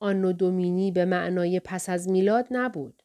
آنو 0.00 0.32
دومینی 0.32 0.90
به 0.90 1.04
معنای 1.04 1.60
پس 1.60 1.88
از 1.88 2.08
میلاد 2.08 2.46
نبود. 2.50 3.02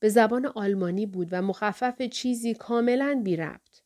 به 0.00 0.08
زبان 0.08 0.46
آلمانی 0.46 1.06
بود 1.06 1.28
و 1.30 1.42
مخفف 1.42 2.02
چیزی 2.02 2.54
کاملا 2.54 3.20
بی 3.24 3.36
ربط. 3.36 3.82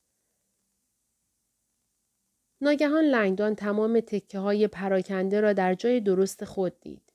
ناگهان 2.60 3.04
لنگدان 3.04 3.54
تمام 3.54 4.00
تکه 4.00 4.38
های 4.38 4.68
پراکنده 4.68 5.40
را 5.40 5.52
در 5.52 5.74
جای 5.74 6.00
درست 6.00 6.44
خود 6.44 6.80
دید. 6.80 7.12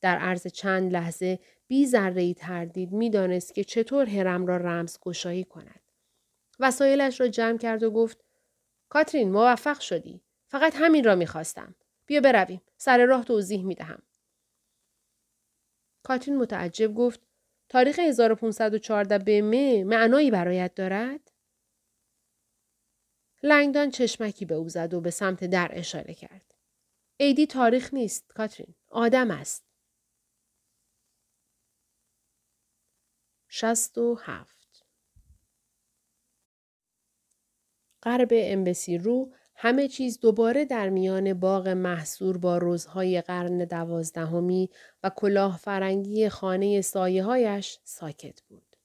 در 0.00 0.18
عرض 0.18 0.46
چند 0.46 0.92
لحظه 0.92 1.38
بی 1.66 1.86
ذره 1.86 2.34
تردید 2.34 2.92
می‌دانست 2.92 3.54
که 3.54 3.64
چطور 3.64 4.06
هرم 4.06 4.46
را 4.46 4.56
رمز 4.56 4.98
گشایی 5.00 5.44
کند. 5.44 5.80
وسایلش 6.60 7.20
را 7.20 7.28
جمع 7.28 7.58
کرد 7.58 7.82
و 7.82 7.90
گفت 7.90 8.24
کاترین 8.88 9.32
موفق 9.32 9.80
شدی. 9.80 10.20
فقط 10.48 10.72
همین 10.76 11.04
را 11.04 11.14
می‌خواستم. 11.14 11.74
بیا 12.06 12.20
برویم. 12.20 12.62
سر 12.76 13.06
راه 13.06 13.24
توضیح 13.24 13.64
می 13.64 13.74
کاترین 16.04 16.38
متعجب 16.38 16.94
گفت 16.94 17.20
تاریخ 17.68 17.98
1514 17.98 19.18
به 19.18 19.42
مه 19.42 19.84
معنایی 19.84 20.30
برایت 20.30 20.74
دارد؟ 20.74 21.32
لنگدان 23.42 23.90
چشمکی 23.90 24.44
به 24.44 24.54
او 24.54 24.68
زد 24.68 24.94
و 24.94 25.00
به 25.00 25.10
سمت 25.10 25.44
در 25.44 25.70
اشاره 25.72 26.14
کرد. 26.14 26.54
ایدی 27.16 27.46
تاریخ 27.46 27.94
نیست 27.94 28.32
کاترین. 28.32 28.74
آدم 28.88 29.30
است. 29.30 29.64
شست 33.48 33.98
و 33.98 34.14
هفت 34.14 34.86
غرب 38.02 38.28
امبسی 38.32 38.98
رو 38.98 39.34
همه 39.56 39.88
چیز 39.88 40.20
دوباره 40.20 40.64
در 40.64 40.88
میان 40.88 41.34
باغ 41.34 41.68
محصور 41.68 42.38
با 42.38 42.58
روزهای 42.58 43.20
قرن 43.20 43.58
دوازدهمی 43.58 44.70
و 45.02 45.10
کلاه 45.10 45.56
فرنگی 45.56 46.28
خانه 46.28 46.80
سایه 46.80 47.24
هایش 47.24 47.78
ساکت 47.84 48.42
بود. 48.42 48.76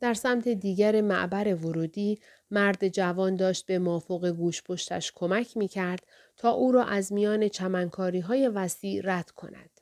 در 0.00 0.14
سمت 0.14 0.48
دیگر 0.48 1.00
معبر 1.00 1.54
ورودی 1.54 2.18
مرد 2.50 2.88
جوان 2.88 3.36
داشت 3.36 3.66
به 3.66 3.78
مافوق 3.78 4.26
گوش 4.26 4.62
پشتش 4.62 5.12
کمک 5.14 5.56
می 5.56 5.68
کرد 5.68 6.06
تا 6.36 6.50
او 6.50 6.72
را 6.72 6.84
از 6.84 7.12
میان 7.12 7.48
چمنکاری 7.48 8.20
های 8.20 8.48
وسیع 8.48 9.00
رد 9.04 9.30
کند. 9.30 9.80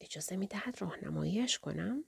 اجازه 0.00 0.36
می 0.36 0.46
دهد 0.46 0.76
راهنماییش 0.80 1.58
کنم؟ 1.58 2.04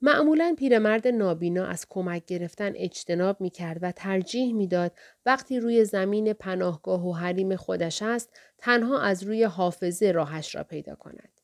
معمولا 0.00 0.54
پیرمرد 0.58 1.08
نابینا 1.08 1.66
از 1.66 1.86
کمک 1.88 2.24
گرفتن 2.24 2.72
اجتناب 2.76 3.40
می 3.40 3.50
کرد 3.50 3.78
و 3.82 3.92
ترجیح 3.92 4.54
می‌داد 4.54 4.92
وقتی 5.26 5.60
روی 5.60 5.84
زمین 5.84 6.32
پناهگاه 6.32 7.06
و 7.06 7.12
حریم 7.12 7.56
خودش 7.56 8.02
است 8.02 8.40
تنها 8.58 9.00
از 9.00 9.22
روی 9.22 9.44
حافظه 9.44 10.10
راهش 10.10 10.54
را 10.54 10.64
پیدا 10.64 10.94
کند. 10.94 11.40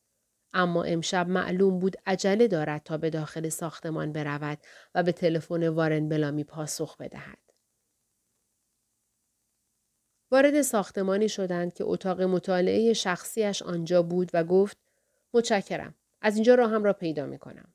اما 0.52 0.84
امشب 0.84 1.28
معلوم 1.28 1.78
بود 1.78 1.96
عجله 2.06 2.48
دارد 2.48 2.82
تا 2.84 2.98
به 2.98 3.10
داخل 3.10 3.48
ساختمان 3.48 4.12
برود 4.12 4.58
و 4.94 5.02
به 5.02 5.12
تلفن 5.12 5.68
وارن 5.68 6.08
بلامی 6.08 6.44
پاسخ 6.44 6.96
بدهد. 6.96 7.38
وارد 10.30 10.62
ساختمانی 10.62 11.28
شدند 11.28 11.72
که 11.72 11.84
اتاق 11.84 12.22
مطالعه 12.22 12.92
شخصیش 12.92 13.62
آنجا 13.62 14.02
بود 14.02 14.30
و 14.34 14.44
گفت 14.44 14.78
متشکرم 15.34 15.94
از 16.20 16.34
اینجا 16.34 16.54
راهم 16.54 16.84
را 16.84 16.92
پیدا 16.92 17.26
می 17.26 17.38
کنم. 17.38 17.73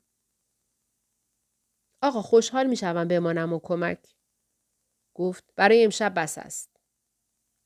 آقا 2.02 2.22
خوشحال 2.22 2.66
می 2.66 2.76
شوم 2.76 3.08
بمانم 3.08 3.52
و 3.52 3.60
کمک. 3.62 3.98
گفت 5.14 5.44
برای 5.56 5.84
امشب 5.84 6.12
بس 6.16 6.38
است. 6.38 6.76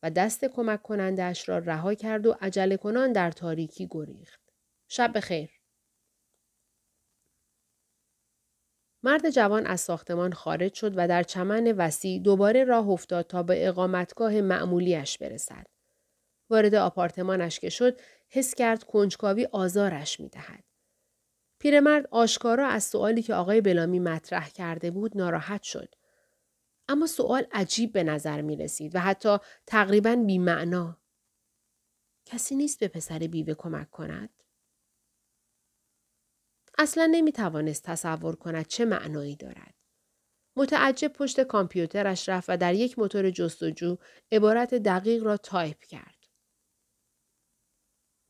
و 0.02 0.10
دست 0.10 0.44
کمک 0.44 0.82
کنندش 0.82 1.48
را 1.48 1.58
رها 1.58 1.94
کرد 1.94 2.26
و 2.26 2.36
عجله 2.40 2.76
کنان 2.76 3.12
در 3.12 3.30
تاریکی 3.30 3.88
گریخت. 3.90 4.40
شب 4.88 5.20
خیر. 5.20 5.50
مرد 9.02 9.30
جوان 9.30 9.66
از 9.66 9.80
ساختمان 9.80 10.32
خارج 10.32 10.74
شد 10.74 10.92
و 10.96 11.08
در 11.08 11.22
چمن 11.22 11.72
وسیع 11.72 12.20
دوباره 12.20 12.64
راه 12.64 12.88
افتاد 12.88 13.26
تا 13.26 13.42
به 13.42 13.68
اقامتگاه 13.68 14.40
معمولیش 14.40 15.18
برسد. 15.18 15.66
وارد 16.50 16.74
آپارتمانش 16.74 17.60
که 17.60 17.68
شد 17.68 18.00
حس 18.28 18.54
کرد 18.54 18.84
کنجکاوی 18.84 19.48
آزارش 19.52 20.20
می 20.20 20.28
دهد. 20.28 20.64
پیرمرد 21.64 22.08
آشکارا 22.10 22.68
از 22.68 22.84
سوالی 22.84 23.22
که 23.22 23.34
آقای 23.34 23.60
بلامی 23.60 23.98
مطرح 23.98 24.48
کرده 24.48 24.90
بود 24.90 25.16
ناراحت 25.16 25.62
شد. 25.62 25.94
اما 26.88 27.06
سوال 27.06 27.46
عجیب 27.52 27.92
به 27.92 28.02
نظر 28.02 28.40
می 28.42 28.56
رسید 28.56 28.96
و 28.96 29.00
حتی 29.00 29.38
تقریبا 29.66 30.16
بیمعنا. 30.16 31.00
کسی 32.24 32.54
نیست 32.54 32.80
به 32.80 32.88
پسر 32.88 33.18
بیوه 33.18 33.54
کمک 33.54 33.90
کند؟ 33.90 34.30
اصلا 36.78 37.08
نمی 37.10 37.32
توانست 37.32 37.84
تصور 37.84 38.36
کند 38.36 38.66
چه 38.66 38.84
معنایی 38.84 39.36
دارد. 39.36 39.74
متعجب 40.56 41.12
پشت 41.12 41.40
کامپیوترش 41.40 42.28
رفت 42.28 42.50
و 42.50 42.56
در 42.56 42.74
یک 42.74 42.98
موتور 42.98 43.30
جستجو 43.30 43.96
عبارت 44.32 44.74
دقیق 44.74 45.24
را 45.24 45.36
تایپ 45.36 45.84
کرد. 45.84 46.13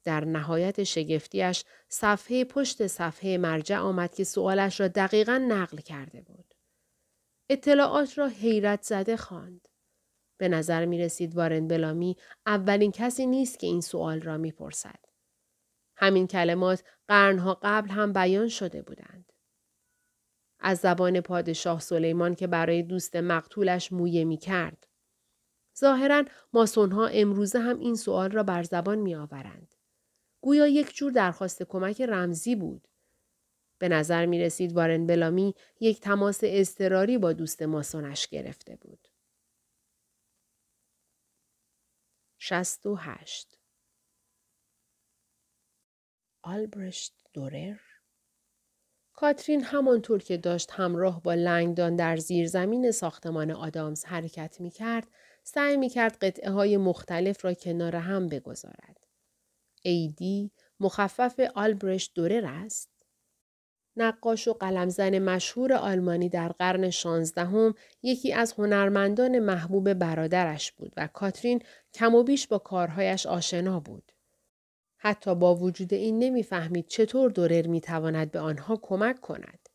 در 0.05 0.25
نهایت 0.25 0.85
شگفتیش 0.85 1.65
صفحه 1.89 2.45
پشت 2.45 2.87
صفحه 2.87 3.39
مرجع 3.39 3.79
آمد 3.79 4.15
که 4.15 4.25
سوالش 4.25 4.81
را 4.81 4.89
دقیقا 4.89 5.39
نقل 5.49 5.77
کرده 5.77 6.23
بود. 6.23 6.55
اطلاعات 7.49 8.19
را 8.19 8.27
حیرت 8.27 8.83
زده 8.83 9.17
خواند. 9.17 9.69
به 10.39 10.49
نظر 10.49 10.85
می 10.85 10.99
رسید 10.99 11.37
وارن 11.37 11.69
بلامی 11.69 12.17
اولین 12.47 12.93
کسی 12.93 13.27
نیست 13.27 13.59
که 13.59 13.67
این 13.67 13.81
سوال 13.81 14.21
را 14.21 14.37
می 14.37 14.53
پرسد. 14.53 15.05
همین 15.97 16.27
کلمات 16.27 16.85
قرنها 17.09 17.59
قبل 17.63 17.91
هم 17.91 18.13
بیان 18.13 18.49
شده 18.49 18.83
بودند. 18.83 19.33
از 20.61 20.79
زبان 20.79 21.21
پادشاه 21.21 21.81
سلیمان 21.81 22.35
که 22.35 22.47
برای 22.47 22.83
دوست 22.83 23.17
مقتولش 23.17 23.93
مویه 23.93 24.25
می 24.25 24.37
کرد. 24.37 24.87
ظاهرا 25.79 26.25
ماسونها 26.53 27.07
امروزه 27.07 27.59
هم 27.59 27.79
این 27.79 27.95
سوال 27.95 28.31
را 28.31 28.43
بر 28.43 28.63
زبان 28.63 28.99
می 28.99 29.15
آورند. 29.15 29.74
گویا 30.45 30.67
یک 30.67 30.95
جور 30.95 31.13
درخواست 31.13 31.63
کمک 31.63 32.01
رمزی 32.01 32.57
بود. 32.57 32.89
به 33.79 33.89
نظر 33.89 34.27
می 34.27 34.39
رسید 34.39 34.73
وارن 34.73 35.07
بلامی 35.07 35.55
یک 35.81 36.01
تماس 36.01 36.41
اضطراری 36.43 37.19
با 37.19 37.33
دوست 37.33 37.63
ماسونش 37.63 38.29
گرفته 38.29 38.77
بود. 38.77 39.09
شست 42.39 42.87
و 42.87 42.95
هشت 42.95 43.59
آلبرشت 46.43 47.15
دورر 47.33 47.79
کاترین 49.13 49.65
همانطور 49.65 50.23
که 50.23 50.37
داشت 50.37 50.71
همراه 50.71 51.23
با 51.23 51.35
لنگدان 51.35 51.97
در 51.97 52.17
زیر 52.17 52.47
زمین 52.47 52.91
ساختمان 52.91 53.51
آدامز 53.51 54.05
حرکت 54.05 54.61
می 54.61 54.71
کرد، 54.71 55.07
سعی 55.43 55.77
می 55.77 55.89
کرد 55.89 56.25
قطعه 56.25 56.51
های 56.51 56.77
مختلف 56.77 57.45
را 57.45 57.55
کنار 57.55 57.97
هم 57.97 58.29
بگذارد. 58.29 59.04
ایدی 59.87 60.51
مخفف 60.81 61.41
آلبرشت 61.55 62.13
دورر 62.15 62.45
است؟ 62.47 62.91
نقاش 63.97 64.49
و 64.49 64.53
قلمزن 64.53 65.19
مشهور 65.19 65.73
آلمانی 65.73 66.29
در 66.29 66.49
قرن 66.49 66.91
شانزدهم 66.91 67.75
یکی 68.03 68.33
از 68.33 68.53
هنرمندان 68.53 69.39
محبوب 69.39 69.93
برادرش 69.93 70.73
بود 70.73 70.93
و 70.97 71.07
کاترین 71.07 71.63
کم 71.95 72.15
و 72.15 72.23
بیش 72.23 72.47
با 72.47 72.59
کارهایش 72.59 73.27
آشنا 73.27 73.81
بود. 73.81 74.13
حتی 74.97 75.35
با 75.35 75.55
وجود 75.55 75.95
این 75.95 76.19
نمی‌فهمید 76.19 76.87
چطور 76.87 77.31
دورر 77.31 77.67
می‌تواند 77.67 78.31
به 78.31 78.41
آنها 78.41 78.77
کمک 78.83 79.21
کند. 79.21 79.69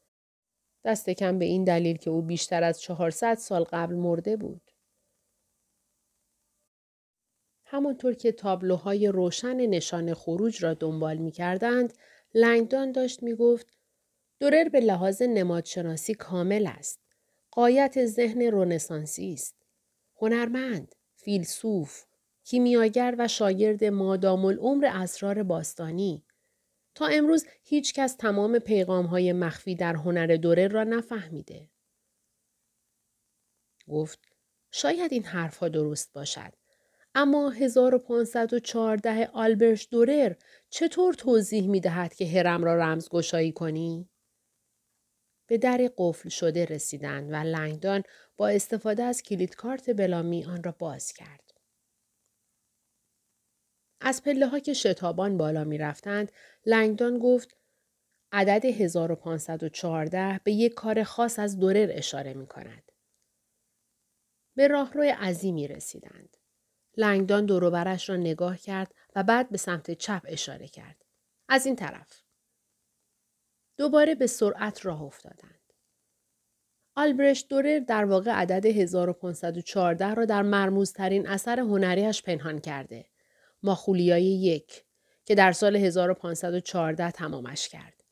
دست 0.84 1.10
کم 1.10 1.40
به 1.40 1.46
این 1.46 1.64
دلیل 1.64 1.98
که 1.98 2.10
او 2.10 2.22
بیشتر 2.22 2.64
از 2.64 2.82
400 2.82 3.36
سال 3.36 3.64
قبل 3.64 3.96
مرده 3.96 4.38
بود. 4.38 4.72
همانطور 7.72 8.14
که 8.14 8.32
تابلوهای 8.32 9.08
روشن 9.08 9.56
نشان 9.56 10.14
خروج 10.14 10.64
را 10.64 10.74
دنبال 10.74 11.18
می 11.18 11.32
کردند، 11.32 11.94
لنگدان 12.34 12.92
داشت 12.92 13.24
می 13.24 13.36
گفت 13.36 13.68
دورر 14.40 14.70
به 14.70 14.80
لحاظ 14.80 15.22
نمادشناسی 15.22 16.14
کامل 16.14 16.68
است. 16.68 17.00
قایت 17.52 18.06
ذهن 18.06 18.42
رونسانسی 18.42 19.34
است. 19.34 19.56
هنرمند، 20.16 20.96
فیلسوف، 21.16 22.06
کیمیاگر 22.44 23.16
و 23.18 23.28
شاگرد 23.28 23.84
مادام 23.84 24.46
العمر 24.46 24.86
اسرار 24.86 25.44
باستانی. 25.44 26.24
تا 26.96 27.06
امروز 27.06 27.46
هیچ 27.64 27.94
کس 27.94 28.16
تمام 28.16 28.60
پیغام 28.60 29.06
های 29.06 29.34
مخفی 29.34 29.76
در 29.76 29.94
هنر 29.94 30.36
دورر 30.36 30.68
را 30.68 30.84
نفهمیده. 30.84 31.70
گفت 33.88 34.20
شاید 34.72 35.14
این 35.14 35.24
حرفها 35.24 35.70
درست 35.70 36.14
باشد. 36.14 36.59
اما 37.22 37.50
1514 37.50 39.30
آلبرش 39.34 39.88
دورر 39.92 40.36
چطور 40.70 41.14
توضیح 41.14 41.68
می 41.68 41.80
دهد 41.80 42.14
که 42.14 42.28
هرم 42.28 42.64
را 42.64 42.76
رمزگشایی 42.76 43.52
کنی؟ 43.52 44.10
به 45.48 45.58
در 45.58 45.90
قفل 45.98 46.30
شده 46.30 46.66
رسیدند 46.66 47.32
و 47.32 47.36
لنگدان 47.36 48.04
با 48.38 48.50
استفاده 48.50 49.04
از 49.04 49.24
کلید 49.24 49.56
کارت 49.56 49.90
بلامی 49.98 50.46
آن 50.46 50.64
را 50.64 50.72
باز 50.72 51.14
کرد. 51.14 51.52
از 54.02 54.24
پله 54.24 54.48
ها 54.48 54.60
که 54.60 54.74
شتابان 54.74 55.38
بالا 55.38 55.64
می 55.64 55.78
رفتند، 55.78 56.32
لنگدان 56.66 57.20
گفت 57.20 57.58
عدد 58.32 58.66
1514 58.66 60.40
به 60.44 60.52
یک 60.52 60.74
کار 60.74 61.04
خاص 61.04 61.40
از 61.40 61.60
دورر 61.60 61.90
اشاره 61.92 62.34
می 62.34 62.48
کند. 62.48 62.92
به 64.56 64.68
راهروی 64.68 65.10
عظیمی 65.10 65.68
رسیدند. 65.68 66.39
لنگدان 66.98 67.46
دوروبرش 67.46 68.10
را 68.10 68.16
نگاه 68.16 68.58
کرد 68.58 68.96
و 69.16 69.24
بعد 69.24 69.50
به 69.50 69.58
سمت 69.58 69.92
چپ 69.92 70.22
اشاره 70.26 70.68
کرد. 70.68 71.06
از 71.48 71.66
این 71.66 71.76
طرف. 71.76 72.24
دوباره 73.78 74.16
به 74.16 74.28
سرعت 74.28 74.86
راه 74.86 75.02
افتادند. 75.02 75.60
آلبرشت 76.96 77.48
دورر 77.48 77.80
در 77.80 78.06
واقع 78.06 78.32
عدد 78.32 78.66
1514 78.66 80.14
را 80.14 80.26
در 80.26 80.42
مرموزترین 80.42 81.28
اثر 81.28 81.60
هنریش 81.60 82.24
پنهان 82.24 82.60
کرده. 82.60 83.06
ماخولیای 83.64 84.24
یک 84.24 84.86
که 85.26 85.36
در 85.36 85.52
سال 85.52 85.76
1514 85.76 87.12
تمامش 87.12 87.70
کرد. 87.70 88.04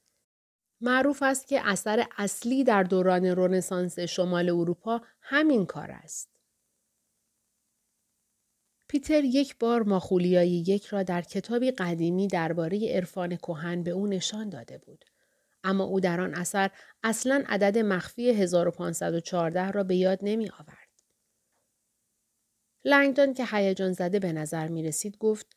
معروف 0.82 1.24
است 1.24 1.48
که 1.48 1.62
اثر 1.68 2.06
اصلی 2.18 2.63
در 2.63 2.84
دوران 2.84 3.26
رونسانس 3.26 4.00
شمال 4.00 4.50
اروپا 4.50 5.02
همین 5.22 5.66
کار 5.66 5.92
است. 5.92 6.37
پیتر 8.88 9.23
یک 9.23 9.58
بار 9.58 9.84
ماخولیای 9.84 10.50
یک 10.50 10.86
را 10.86 11.04
در 11.04 11.21
کتابی 11.21 11.71
قدیمی 11.71 12.28
درباره 12.28 12.95
عرفان 12.95 13.36
کهن 13.36 13.84
به 13.84 13.91
او 13.91 14.08
نشان 14.08 14.50
داده 14.50 14.78
بود. 14.78 15.06
اما 15.63 15.84
او 15.84 16.00
در 16.00 16.21
آن 16.21 16.34
اثر 16.34 16.69
اصلا 17.04 17.43
عدد 17.47 17.78
مخفی 17.78 18.30
1514 18.30 19.71
را 19.71 19.84
به 19.84 19.95
یاد 19.95 20.19
نمی 20.21 20.50
آورد. 20.50 20.88
لنگدان 22.86 23.34
که 23.34 23.45
هیجان 23.52 23.93
زده 23.93 24.19
به 24.19 24.34
نظر 24.34 24.67
می 24.67 24.84
رسید 24.84 25.17
گفت 25.17 25.47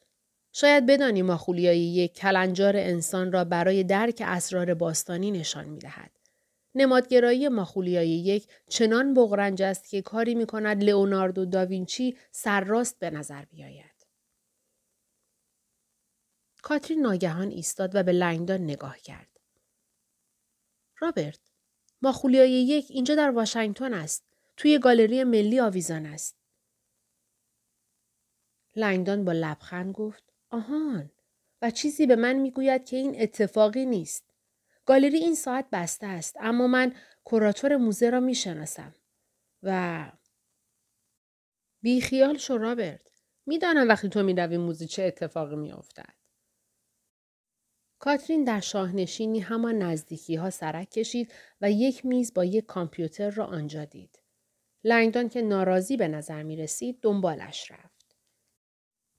شاید 0.52 0.86
بدانی 0.86 1.22
ماخولیای 1.22 1.78
یک 1.78 2.14
کلنجار 2.14 2.76
انسان 2.76 3.32
را 3.32 3.44
برای 3.44 3.84
درک 3.84 4.22
اسرار 4.26 4.74
باستانی 4.74 5.30
نشان 5.30 5.68
می 5.68 5.78
دهد. 5.78 6.19
نمادگرایی 6.74 7.48
ماخولیای 7.48 8.08
یک 8.08 8.48
چنان 8.68 9.14
بغرنج 9.14 9.62
است 9.62 9.88
که 9.88 10.02
کاری 10.02 10.34
می 10.34 10.46
کند 10.46 10.84
لئوناردو 10.84 11.44
داوینچی 11.44 12.16
سرراست 12.30 12.98
به 12.98 13.10
نظر 13.10 13.44
بیاید. 13.44 14.06
کاترین 16.62 17.00
ناگهان 17.00 17.50
ایستاد 17.50 17.94
و 17.94 18.02
به 18.02 18.12
لنگدان 18.12 18.60
نگاه 18.60 18.98
کرد. 18.98 19.40
رابرت، 20.98 21.40
ماخولیای 22.02 22.50
یک 22.50 22.86
اینجا 22.90 23.14
در 23.14 23.30
واشنگتن 23.30 23.94
است. 23.94 24.24
توی 24.56 24.78
گالری 24.78 25.24
ملی 25.24 25.60
آویزان 25.60 26.06
است. 26.06 26.36
لنگدان 28.76 29.24
با 29.24 29.32
لبخند 29.32 29.92
گفت 29.94 30.32
آهان 30.50 31.10
و 31.62 31.70
چیزی 31.70 32.06
به 32.06 32.16
من 32.16 32.32
می‌گوید 32.32 32.84
که 32.84 32.96
این 32.96 33.22
اتفاقی 33.22 33.86
نیست. 33.86 34.29
گالری 34.86 35.18
این 35.18 35.34
ساعت 35.34 35.66
بسته 35.72 36.06
است 36.06 36.36
اما 36.40 36.66
من 36.66 36.94
کراتور 37.24 37.76
موزه 37.76 38.10
را 38.10 38.20
می‌شناسم 38.20 38.94
و 39.62 40.12
بیخیال 41.82 42.38
شو 42.38 42.58
رابرت 42.58 43.06
می‌دانم 43.46 43.88
وقتی 43.88 44.08
تو 44.08 44.22
می‌روی 44.22 44.56
موزه 44.56 44.86
چه 44.86 45.02
اتفاقی 45.02 45.56
میافتد 45.56 46.14
کاترین 47.98 48.44
در 48.44 48.60
شاهنشینی 48.60 49.40
همان 49.40 49.78
نزدیکی 49.78 50.34
ها 50.34 50.50
سرک 50.50 50.90
کشید 50.90 51.32
و 51.60 51.70
یک 51.70 52.06
میز 52.06 52.34
با 52.34 52.44
یک 52.44 52.66
کامپیوتر 52.66 53.30
را 53.30 53.46
آنجا 53.46 53.84
دید. 53.84 54.22
لنگدان 54.84 55.28
که 55.28 55.42
ناراضی 55.42 55.96
به 55.96 56.08
نظر 56.08 56.42
می 56.42 56.56
رسید 56.56 57.00
دنبالش 57.02 57.70
رفت. 57.70 58.16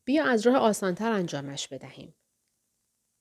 بیا 0.05 0.25
از 0.25 0.47
راه 0.47 0.55
آسانتر 0.55 1.11
انجامش 1.11 1.67
بدهیم. 1.67 2.15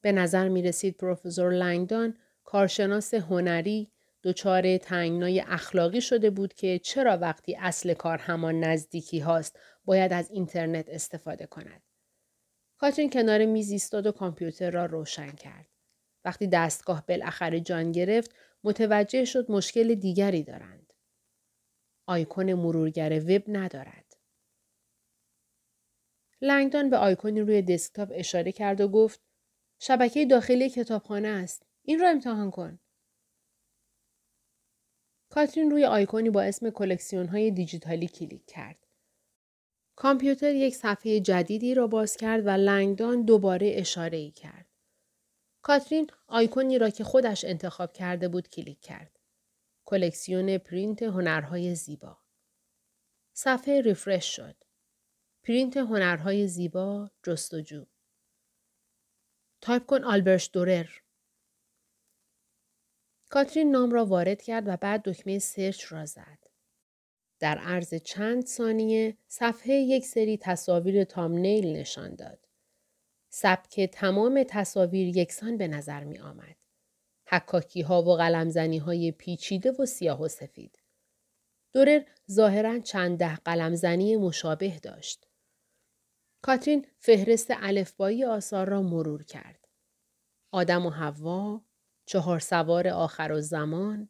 به 0.01 0.13
نظر 0.13 0.49
می 0.49 0.63
رسید 0.63 0.97
پروفسور 0.97 1.53
لنگدان 1.53 2.19
کارشناس 2.51 3.15
هنری 3.15 3.91
دچار 4.23 4.77
تنگنای 4.77 5.41
اخلاقی 5.41 6.01
شده 6.01 6.31
بود 6.31 6.55
که 6.55 6.79
چرا 6.79 7.17
وقتی 7.17 7.57
اصل 7.57 7.95
کار 7.95 8.19
همان 8.19 8.61
نزدیکی 8.61 9.19
هاست 9.19 9.59
باید 9.85 10.13
از 10.13 10.31
اینترنت 10.31 10.89
استفاده 10.89 11.47
کند. 11.47 11.83
کاترین 12.79 13.11
کنار 13.11 13.45
میز 13.45 13.71
ایستاد 13.71 14.07
و 14.07 14.13
کامپیوتر 14.13 14.71
را 14.71 14.87
روشن 14.87 15.31
کرد. 15.31 15.67
وقتی 16.25 16.47
دستگاه 16.47 17.07
بالاخره 17.07 17.61
جان 17.61 17.93
گرفت 17.93 18.35
متوجه 18.65 19.25
شد 19.25 19.51
مشکل 19.51 19.95
دیگری 19.95 20.43
دارند. 20.43 20.93
آیکون 22.07 22.55
مرورگر 22.55 23.23
وب 23.25 23.43
ندارد. 23.49 24.17
لنگدان 26.41 26.91
به 26.91 26.97
آیکونی 26.97 27.41
روی 27.41 27.63
دسکتاپ 27.63 28.09
اشاره 28.13 28.53
کرد 28.53 28.81
و 28.81 28.89
گفت 28.89 29.21
شبکه 29.79 30.27
داخلی 30.27 30.71
کتابخانه 30.71 31.29
است. 31.29 31.70
این 31.83 32.01
را 32.01 32.09
امتحان 32.09 32.51
کن. 32.51 32.79
کاترین 35.29 35.71
روی 35.71 35.85
آیکونی 35.85 36.31
با 36.31 36.43
اسم 36.43 36.71
کلکسیون 36.71 37.27
های 37.27 37.51
دیجیتالی 37.51 38.09
کلیک 38.09 38.47
کرد. 38.47 38.87
کامپیوتر 39.97 40.55
یک 40.55 40.77
صفحه 40.77 41.21
جدیدی 41.21 41.75
را 41.75 41.87
باز 41.87 42.17
کرد 42.17 42.47
و 42.47 42.51
لنگدان 42.51 43.23
دوباره 43.23 43.73
اشاره 43.75 44.19
ای 44.19 44.31
کرد. 44.31 44.67
کاترین 45.63 46.11
آیکونی 46.27 46.79
را 46.79 46.91
که 46.91 47.05
خودش 47.05 47.45
انتخاب 47.45 47.93
کرده 47.93 48.29
بود 48.29 48.49
کلیک 48.49 48.81
کرد. 48.81 49.19
کلکسیون 49.85 50.59
پرینت 50.59 51.03
هنرهای 51.03 51.75
زیبا. 51.75 52.19
صفحه 53.33 53.81
refresh 53.81 54.37
شد. 54.37 54.57
پرینت 55.43 55.77
هنرهای 55.77 56.49
زیبا 56.49 57.11
جستجو. 57.23 57.85
تایپ 59.61 59.87
کن 59.87 60.05
آلبرشت 60.05 60.51
دورر. 60.53 60.87
کاترین 63.31 63.71
نام 63.71 63.91
را 63.91 64.05
وارد 64.05 64.43
کرد 64.43 64.69
و 64.69 64.77
بعد 64.77 65.03
دکمه 65.03 65.39
سرچ 65.39 65.93
را 65.93 66.07
زد. 66.07 66.39
در 67.41 67.59
عرض 67.59 67.95
چند 67.95 68.47
ثانیه 68.47 69.17
صفحه 69.29 69.75
یک 69.75 70.07
سری 70.07 70.39
تصاویر 70.39 71.05
تامنیل 71.05 71.77
نشان 71.77 72.15
داد. 72.15 72.49
سبک 73.29 73.81
تمام 73.81 74.45
تصاویر 74.49 75.17
یکسان 75.17 75.57
به 75.57 75.69
نظر 75.69 76.05
می 76.05 76.19
آمد. 76.19 76.57
حکاکی 77.27 77.81
ها 77.81 78.03
و 78.03 78.17
قلمزنی 78.17 78.79
های 78.79 79.13
پیچیده 79.13 79.73
و 79.73 79.87
سیاه 79.87 80.23
و 80.23 80.29
سفید. 80.29 80.79
دورر 81.73 82.03
ظاهرا 82.31 82.79
چند 82.79 83.19
ده 83.19 83.37
قلمزنی 83.37 84.17
مشابه 84.17 84.79
داشت. 84.79 85.27
کاترین 86.43 86.87
فهرست 86.99 87.51
الفبایی 87.51 88.25
آثار 88.25 88.69
را 88.69 88.83
مرور 88.83 89.25
کرد. 89.25 89.69
آدم 90.51 90.87
و 90.87 90.91
حوا، 90.91 91.61
چهار 92.11 92.39
سوار 92.39 92.89
آخر 92.89 93.33
و 93.33 93.41
زمان، 93.41 94.09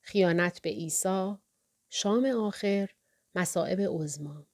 خیانت 0.00 0.62
به 0.62 0.70
عیسی، 0.70 1.34
شام 1.90 2.24
آخر، 2.24 2.90
مصائب 3.34 3.80
عزما. 3.80 4.46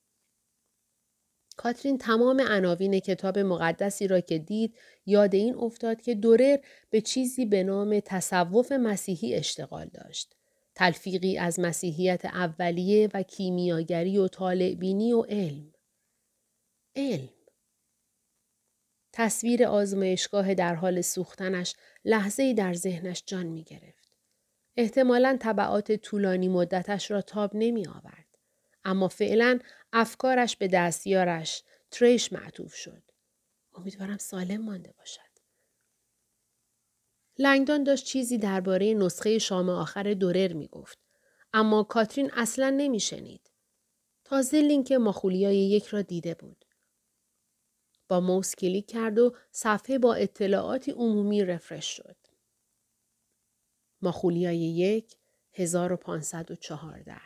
کاترین 1.57 1.99
تمام 1.99 2.41
عناوین 2.41 3.01
کتاب 3.01 3.39
مقدسی 3.39 4.07
را 4.07 4.21
که 4.21 4.39
دید 4.39 4.79
یاد 5.07 5.35
این 5.35 5.55
افتاد 5.55 6.03
که 6.03 6.15
دورر 6.15 6.59
به 6.91 7.01
چیزی 7.01 7.47
به 7.47 7.63
نام 7.63 8.01
تصوف 8.05 8.73
مسیحی 8.73 9.35
اشتغال 9.35 9.87
داشت. 9.87 10.37
تلفیقی 10.75 11.39
از 11.39 11.61
مسیحیت 11.61 12.25
اولیه 12.25 13.09
و 13.15 13.23
کیمیاگری 13.23 14.19
و 14.19 14.29
طالعبینی 14.29 15.13
و 15.13 15.23
علم. 15.23 15.73
علم. 16.97 17.29
تصویر 19.17 19.67
آزمایشگاه 19.67 20.55
در 20.55 20.75
حال 20.75 21.01
سوختنش 21.01 21.75
لحظه 22.05 22.55
در 22.55 22.75
ذهنش 22.75 23.23
جان 23.27 23.47
می 23.47 23.65
گرفت. 23.65 24.13
احتمالا 24.77 25.37
طبعات 25.41 25.93
طولانی 25.93 26.49
مدتش 26.49 27.11
را 27.11 27.23
تاب 27.23 27.51
نمی 27.55 27.87
آورد. 27.87 28.39
اما 28.85 29.09
فعلا 29.09 29.59
افکارش 29.93 30.57
به 30.57 30.69
دستیارش 30.69 31.63
تریش 31.91 32.33
معطوف 32.33 32.75
شد. 32.75 33.03
امیدوارم 33.75 34.19
سالم 34.19 34.65
مانده 34.65 34.95
باشد. 34.99 35.21
لنگدان 37.39 37.85
داشت 37.85 38.05
چیزی 38.05 38.39
درباره 38.39 38.95
نسخه 38.95 39.39
شام 39.39 39.69
آخر 39.69 40.15
دورر 40.15 40.53
می 40.53 40.69
گفت. 40.69 40.99
اما 41.53 41.83
کاترین 41.83 42.31
اصلا 42.33 42.71
نمی 42.71 43.01
شنید. 43.01 43.51
تازه 44.25 44.61
لینک 44.61 44.93
ماخولیای 44.93 45.57
یک 45.57 45.87
را 45.87 46.03
دیده 46.03 46.35
بود. 46.35 46.64
با 48.09 48.21
موس 48.21 48.55
کلیک 48.55 48.87
کرد 48.87 49.19
و 49.19 49.37
صفحه 49.51 49.99
با 49.99 50.15
اطلاعاتی 50.15 50.91
عمومی 50.91 51.45
رفرش 51.45 51.97
شد. 51.97 52.17
ماخولیای 54.03 54.59
یک 54.59 55.17
1514 55.53 57.21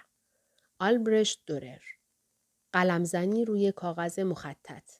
آلبرشت 0.79 1.43
دورر. 1.47 1.83
قلمزنی 2.73 3.45
روی 3.45 3.73
کاغذ 3.73 4.19
مخطط. 4.19 4.91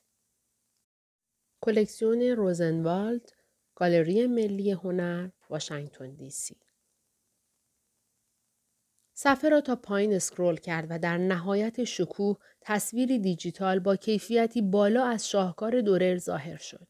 کلکسیون 1.61 2.21
روزنوالد 2.21 3.31
گالری 3.75 4.27
ملی 4.27 4.71
هنر 4.71 5.29
واشنگتن 5.49 6.15
دی 6.15 6.29
سی. 6.29 6.68
صفحه 9.21 9.49
را 9.49 9.61
تا 9.61 9.75
پایین 9.75 10.13
اسکرول 10.13 10.55
کرد 10.55 10.87
و 10.89 10.99
در 10.99 11.17
نهایت 11.17 11.83
شکوه 11.83 12.37
تصویری 12.61 13.19
دیجیتال 13.19 13.79
با 13.79 13.95
کیفیتی 13.95 14.61
بالا 14.61 15.05
از 15.05 15.29
شاهکار 15.29 15.81
دورر 15.81 16.17
ظاهر 16.17 16.57
شد. 16.57 16.87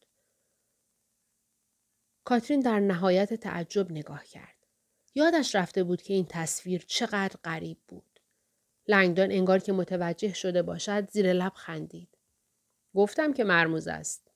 کاترین 2.24 2.60
در 2.60 2.80
نهایت 2.80 3.34
تعجب 3.34 3.90
نگاه 3.90 4.24
کرد. 4.24 4.66
یادش 5.14 5.54
رفته 5.54 5.84
بود 5.84 6.02
که 6.02 6.14
این 6.14 6.26
تصویر 6.28 6.84
چقدر 6.86 7.36
غریب 7.44 7.78
بود. 7.88 8.20
لنگدان 8.88 9.32
انگار 9.32 9.58
که 9.58 9.72
متوجه 9.72 10.34
شده 10.34 10.62
باشد 10.62 11.10
زیر 11.10 11.32
لب 11.32 11.52
خندید. 11.54 12.18
گفتم 12.94 13.32
که 13.32 13.44
مرموز 13.44 13.88
است. 13.88 14.30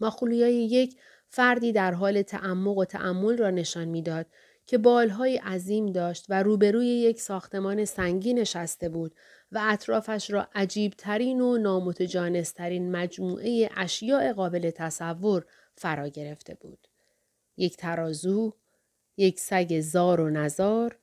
ماخولیای 0.00 0.54
یک 0.54 1.00
فردی 1.28 1.72
در 1.72 1.94
حال 1.94 2.22
تعمق 2.22 2.76
و 2.76 2.84
تعمل 2.84 3.36
را 3.36 3.50
نشان 3.50 3.88
می‌داد 3.88 4.26
که 4.66 4.78
بالهای 4.78 5.36
عظیم 5.36 5.86
داشت 5.86 6.26
و 6.28 6.42
روبروی 6.42 6.86
یک 6.86 7.20
ساختمان 7.20 7.84
سنگی 7.84 8.34
نشسته 8.34 8.88
بود 8.88 9.14
و 9.52 9.60
اطرافش 9.62 10.30
را 10.30 10.48
عجیبترین 10.54 11.40
و 11.40 11.58
نامتجانسترین 11.58 12.90
مجموعه 12.90 13.70
اشیاء 13.76 14.32
قابل 14.32 14.70
تصور 14.70 15.46
فرا 15.74 16.08
گرفته 16.08 16.54
بود. 16.54 16.88
یک 17.56 17.76
ترازو، 17.76 18.54
یک 19.16 19.40
سگ 19.40 19.80
زار 19.80 20.20
و 20.20 20.30
نزار، 20.30 20.98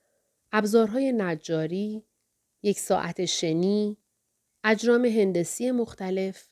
ابزارهای 0.51 1.11
نجاری، 1.11 2.03
یک 2.63 2.79
ساعت 2.79 3.25
شنی، 3.25 3.97
اجرام 4.63 5.05
هندسی 5.05 5.71
مختلف، 5.71 6.47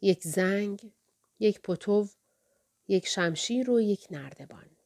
یک 0.00 0.22
زنگ، 0.22 0.92
یک 1.40 1.60
پتو، 1.60 2.08
یک 2.88 3.06
شمشیر 3.06 3.70
و 3.70 3.80
یک 3.80 4.06
نردبان. 4.10 4.77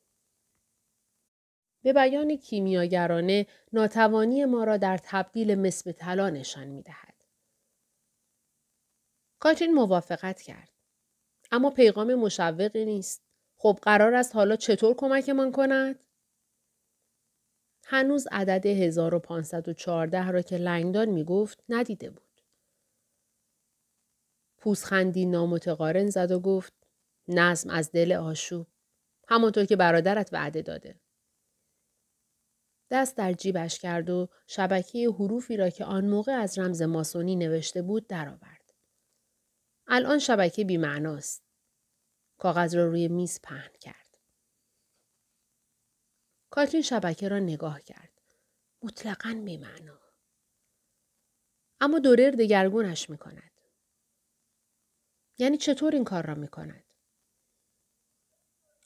به 1.83 1.93
بیان 1.93 2.37
کیمیاگرانه 2.37 3.47
ناتوانی 3.73 4.45
ما 4.45 4.65
را 4.65 4.77
در 4.77 5.01
تبدیل 5.03 5.55
مس 5.55 5.83
به 5.83 5.93
طلا 5.93 6.31
نشان 6.31 6.67
می 6.67 6.83
دهد. 6.83 7.25
موافقت 9.75 10.41
کرد. 10.41 10.71
اما 11.53 11.71
پیغام 11.71 12.15
مشوقی 12.15 12.85
نیست. 12.85 13.23
خب 13.57 13.79
قرار 13.83 14.15
است 14.15 14.35
حالا 14.35 14.57
چطور 14.57 14.95
کمکمان 14.95 15.53
کند؟ 15.53 15.99
هنوز 17.85 18.27
عدد 18.33 18.67
1514 18.67 20.31
را 20.31 20.43
که 20.43 20.57
لنگدان 20.57 21.09
می 21.09 21.25
گفت 21.25 21.65
ندیده 21.69 22.11
بود. 22.11 22.43
پوزخندی 24.59 25.27
نامتقارن 25.27 26.11
زد 26.11 26.31
و 26.31 26.41
گفت 26.41 26.73
نظم 27.29 27.71
از 27.71 27.93
دل 27.93 28.13
آشوب. 28.13 28.67
همانطور 29.29 29.65
که 29.65 29.77
برادرت 29.77 30.29
وعده 30.33 30.63
داده. 30.63 31.01
دست 32.93 33.17
در 33.17 33.33
جیبش 33.33 33.79
کرد 33.79 34.11
و 34.11 34.29
شبکه 34.47 35.09
حروفی 35.09 35.57
را 35.57 35.71
که 35.71 35.85
آن 35.85 36.09
موقع 36.09 36.33
از 36.33 36.59
رمز 36.59 36.83
ماسونی 36.83 37.37
نوشته 37.37 37.83
بود 37.83 38.07
درآورد. 38.07 38.71
الان 39.87 40.19
شبکه 40.19 40.65
بیمعناست. 40.65 41.43
کاغذ 42.39 42.75
را 42.75 42.87
روی 42.87 43.09
میز 43.09 43.41
پهن 43.43 43.73
کرد. 43.81 44.19
کاترین 46.51 46.83
شبکه 46.83 47.29
را 47.29 47.39
نگاه 47.39 47.81
کرد. 47.81 48.13
مطلقا 48.83 49.43
بیمعنا. 49.45 50.01
اما 51.81 51.99
دورر 51.99 52.31
دگرگونش 52.31 53.11
می 53.11 53.19
کند. 53.19 53.53
یعنی 55.39 55.57
چطور 55.57 55.95
این 55.95 56.05
کار 56.05 56.27
را 56.27 56.35
می 56.35 56.49
کند؟ 56.49 56.85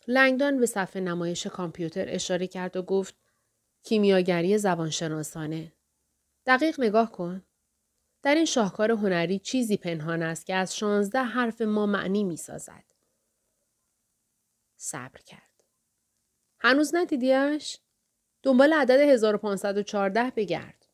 لنگدان 0.09 0.61
به 0.61 0.67
صفحه 0.67 1.03
نمایش 1.03 1.47
کامپیوتر 1.47 2.05
اشاره 2.09 2.47
کرد 2.47 2.77
و 2.77 2.83
گفت 2.83 3.26
کیمیاگری 3.87 4.59
زبانشناسانه. 4.59 5.73
دقیق 6.47 6.81
نگاه 6.81 7.13
کن. 7.13 7.43
در 8.23 8.35
این 8.35 8.45
شاهکار 8.45 8.91
هنری 8.91 9.39
چیزی 9.39 9.77
پنهان 9.77 10.23
است 10.23 10.47
که 10.47 10.55
از 10.55 10.77
شانزده 10.77 11.23
حرف 11.23 11.61
ما 11.61 11.87
معنی 11.87 12.25
می 12.25 12.37
سازد. 12.37 12.85
صبر 14.77 15.21
کرد. 15.21 15.63
هنوز 16.59 16.95
ندیدیش؟ 16.95 17.79
دنبال 18.43 18.73
عدد 18.73 19.01
1514 19.01 20.33
بگرد. 20.37 20.87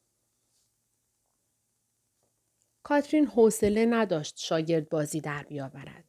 کاترین 2.83 3.27
حوصله 3.27 3.87
نداشت 3.87 4.39
شاگرد 4.39 4.89
بازی 4.89 5.21
در 5.21 5.43
بیاورد. 5.43 6.05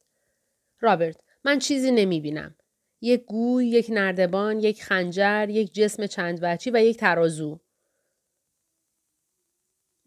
رابرت 0.79 1.17
من 1.43 1.59
چیزی 1.59 1.91
نمی 1.91 2.21
بینم. 2.21 2.55
یک 3.05 3.25
گوی، 3.25 3.67
یک 3.67 3.87
نردبان، 3.89 4.59
یک 4.59 4.83
خنجر، 4.83 5.49
یک 5.49 5.73
جسم 5.73 6.07
چند 6.07 6.39
و 6.73 6.83
یک 6.83 6.97
ترازو. 6.97 7.59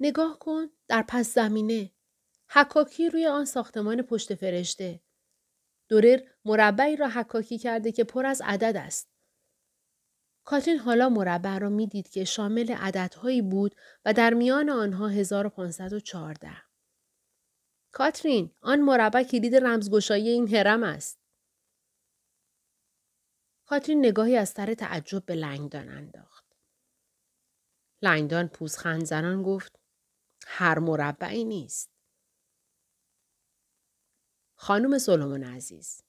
نگاه 0.00 0.38
کن 0.38 0.66
در 0.88 1.04
پس 1.08 1.34
زمینه. 1.34 1.92
حکاکی 2.48 3.10
روی 3.10 3.26
آن 3.26 3.44
ساختمان 3.44 4.02
پشت 4.02 4.34
فرشته. 4.34 5.00
دورر 5.88 6.20
مربعی 6.44 6.96
را 6.96 7.08
حکاکی 7.08 7.58
کرده 7.58 7.92
که 7.92 8.04
پر 8.04 8.26
از 8.26 8.42
عدد 8.44 8.76
است. 8.76 9.10
کاترین 10.44 10.78
حالا 10.78 11.08
مربع 11.08 11.58
را 11.58 11.68
می‌دید 11.68 12.08
که 12.08 12.24
شامل 12.24 12.72
عددهایی 12.72 13.42
بود 13.42 13.74
و 14.04 14.12
در 14.12 14.34
میان 14.34 14.70
آنها 14.70 15.08
1514. 15.08 16.50
کاترین، 17.92 18.54
آن 18.60 18.80
مربع 18.80 19.22
کلید 19.22 19.56
رمزگشایی 19.56 20.28
این 20.28 20.54
هرم 20.54 20.82
است. 20.82 21.25
کاترین 23.66 24.06
نگاهی 24.06 24.36
از 24.36 24.48
سر 24.48 24.74
تعجب 24.74 25.26
به 25.26 25.34
لنگدان 25.34 25.88
انداخت. 25.88 26.44
لنگدان 28.02 28.48
پوزخند 28.48 29.04
زنان 29.04 29.42
گفت 29.42 29.80
هر 30.46 30.78
مربعی 30.78 31.44
نیست. 31.44 31.90
خانم 34.54 34.98
سلومون 34.98 35.44
عزیز 35.44 36.02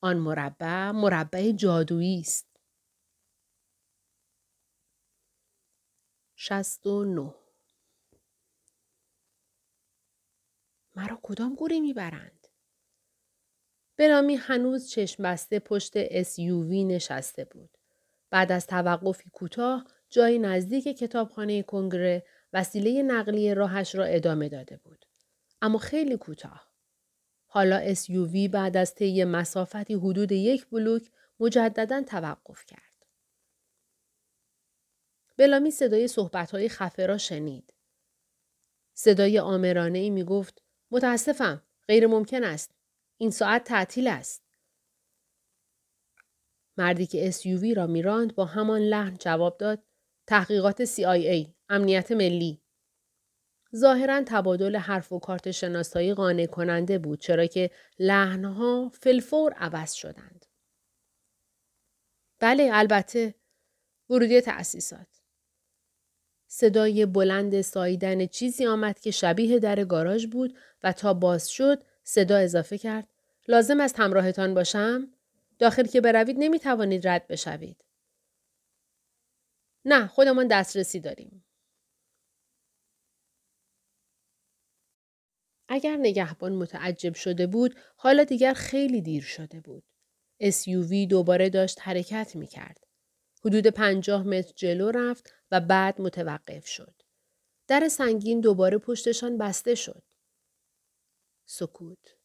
آن 0.00 0.16
مربع 0.16 0.90
مربع 0.90 1.52
جادویی 1.52 2.20
است. 2.20 2.48
شست 6.36 6.86
و 6.86 7.04
نه 7.04 7.34
مرا 10.96 11.20
کدام 11.22 11.54
گوری 11.54 11.80
می‌برند؟ 11.80 12.37
برامی 13.98 14.36
هنوز 14.36 14.88
چشم 14.88 15.22
بسته 15.22 15.58
پشت 15.58 16.22
SUV 16.22 16.72
نشسته 16.72 17.44
بود. 17.44 17.70
بعد 18.30 18.52
از 18.52 18.66
توقفی 18.66 19.30
کوتاه 19.32 19.84
جای 20.10 20.38
نزدیک 20.38 20.98
کتابخانه 20.98 21.62
کنگره 21.62 22.24
وسیله 22.52 23.02
نقلیه 23.02 23.54
راهش 23.54 23.94
را 23.94 24.04
ادامه 24.04 24.48
داده 24.48 24.76
بود. 24.76 25.04
اما 25.62 25.78
خیلی 25.78 26.16
کوتاه. 26.16 26.68
حالا 27.46 27.94
SUV 27.94 28.48
بعد 28.52 28.76
از 28.76 28.94
طی 28.94 29.24
مسافتی 29.24 29.94
حدود 29.94 30.32
یک 30.32 30.66
بلوک 30.66 31.10
مجددا 31.40 32.02
توقف 32.02 32.66
کرد. 32.66 33.06
بلامی 35.36 35.70
صدای 35.70 36.08
صحبتهای 36.08 36.68
خفه 36.68 37.06
را 37.06 37.18
شنید. 37.18 37.74
صدای 38.94 39.38
آمرانه 39.38 39.98
ای 39.98 40.10
می 40.10 40.24
گفت 40.24 40.62
متاسفم 40.90 41.62
غیر 41.88 42.06
ممکن 42.06 42.44
است. 42.44 42.77
این 43.20 43.30
ساعت 43.30 43.64
تعطیل 43.64 44.06
است. 44.06 44.44
مردی 46.76 47.06
که 47.06 47.30
SUV 47.30 47.76
را 47.76 47.86
میراند 47.86 48.34
با 48.34 48.44
همان 48.44 48.80
لحن 48.80 49.16
جواب 49.20 49.58
داد 49.58 49.82
تحقیقات 50.26 50.84
CIA 50.84 51.48
امنیت 51.68 52.12
ملی 52.12 52.62
ظاهرا 53.76 54.22
تبادل 54.26 54.76
حرف 54.76 55.12
و 55.12 55.18
کارت 55.18 55.50
شناسایی 55.50 56.14
قانع 56.14 56.46
کننده 56.46 56.98
بود 56.98 57.20
چرا 57.20 57.46
که 57.46 57.70
لحنها 57.98 58.90
فلفور 58.94 59.52
عوض 59.52 59.92
شدند. 59.92 60.46
بله 62.40 62.70
البته 62.72 63.34
ورودی 64.10 64.40
تأسیسات. 64.40 65.22
صدای 66.50 67.06
بلند 67.06 67.60
ساییدن 67.60 68.26
چیزی 68.26 68.66
آمد 68.66 69.00
که 69.00 69.10
شبیه 69.10 69.58
در 69.58 69.84
گاراژ 69.84 70.26
بود 70.26 70.58
و 70.82 70.92
تا 70.92 71.14
باز 71.14 71.48
شد 71.48 71.82
صدا 72.10 72.36
اضافه 72.36 72.78
کرد. 72.78 73.08
لازم 73.48 73.80
است 73.80 74.00
همراهتان 74.00 74.54
باشم؟ 74.54 75.08
داخل 75.58 75.86
که 75.86 76.00
بروید 76.00 76.36
نمی 76.38 76.58
توانید 76.58 77.08
رد 77.08 77.26
بشوید. 77.26 77.84
نه 79.84 80.06
خودمان 80.06 80.48
دسترسی 80.48 81.00
داریم. 81.00 81.44
اگر 85.68 85.96
نگهبان 85.96 86.52
متعجب 86.52 87.14
شده 87.14 87.46
بود 87.46 87.74
حالا 87.96 88.24
دیگر 88.24 88.54
خیلی 88.54 89.00
دیر 89.00 89.22
شده 89.22 89.60
بود. 89.60 89.84
SUV 90.42 91.08
دوباره 91.10 91.50
داشت 91.50 91.78
حرکت 91.80 92.36
می 92.36 92.46
کرد. 92.46 92.86
حدود 93.44 93.66
پنجاه 93.66 94.22
متر 94.22 94.52
جلو 94.56 94.90
رفت 94.90 95.34
و 95.50 95.60
بعد 95.60 96.00
متوقف 96.00 96.66
شد. 96.66 97.02
در 97.66 97.88
سنگین 97.88 98.40
دوباره 98.40 98.78
پشتشان 98.78 99.38
بسته 99.38 99.74
شد. 99.74 100.07
سکوت. 101.50 102.16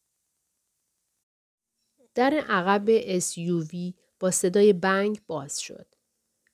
در 2.14 2.34
عقب 2.48 3.18
SUV 3.20 3.94
با 4.20 4.30
صدای 4.30 4.72
بنگ 4.72 5.20
باز 5.26 5.60
شد. 5.60 5.86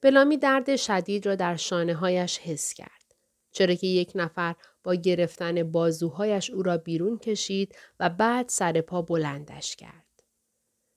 بلامی 0.01 0.37
درد 0.37 0.77
شدید 0.77 1.27
را 1.27 1.35
در 1.35 1.57
شانه 1.57 1.95
هایش 1.95 2.39
حس 2.39 2.75
کرد. 2.75 3.15
چرا 3.53 3.75
که 3.75 3.87
یک 3.87 4.13
نفر 4.15 4.55
با 4.85 4.95
گرفتن 4.95 5.63
بازوهایش 5.63 6.51
او 6.51 6.63
را 6.63 6.77
بیرون 6.77 7.19
کشید 7.19 7.77
و 8.01 8.11
بعد 8.11 8.49
سر 8.49 8.81
پا 8.81 9.03
بلندش 9.03 9.77
کرد. 9.77 10.23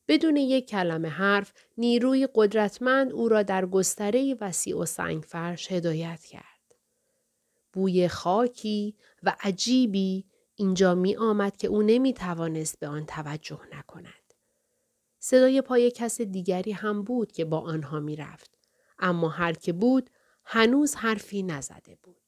بدون 0.07 0.35
یک 0.35 0.69
کلمه 0.69 1.09
حرف 1.09 1.53
نیروی 1.77 2.27
قدرتمند 2.35 3.11
او 3.11 3.29
را 3.29 3.43
در 3.43 3.65
گستره 3.65 4.35
وسیع 4.41 4.77
و 4.77 4.85
فرش 5.21 5.71
هدایت 5.71 6.25
کرد. 6.25 6.75
بوی 7.73 8.07
خاکی 8.07 8.95
و 9.23 9.35
عجیبی 9.39 10.32
اینجا 10.55 10.95
می 10.95 11.15
آمد 11.15 11.57
که 11.57 11.67
او 11.67 11.81
نمی 11.81 12.13
توانست 12.13 12.79
به 12.79 12.87
آن 12.87 13.05
توجه 13.05 13.61
نکند. 13.71 14.33
صدای 15.19 15.61
پای 15.61 15.91
کس 15.91 16.21
دیگری 16.21 16.71
هم 16.71 17.03
بود 17.03 17.31
که 17.31 17.45
با 17.45 17.59
آنها 17.59 17.99
می 17.99 18.15
رفت. 18.15 18.51
اما 18.99 19.29
هر 19.29 19.53
که 19.53 19.73
بود 19.73 20.09
هنوز 20.45 20.95
حرفی 20.95 21.43
نزده 21.43 21.97
بود. 22.03 22.22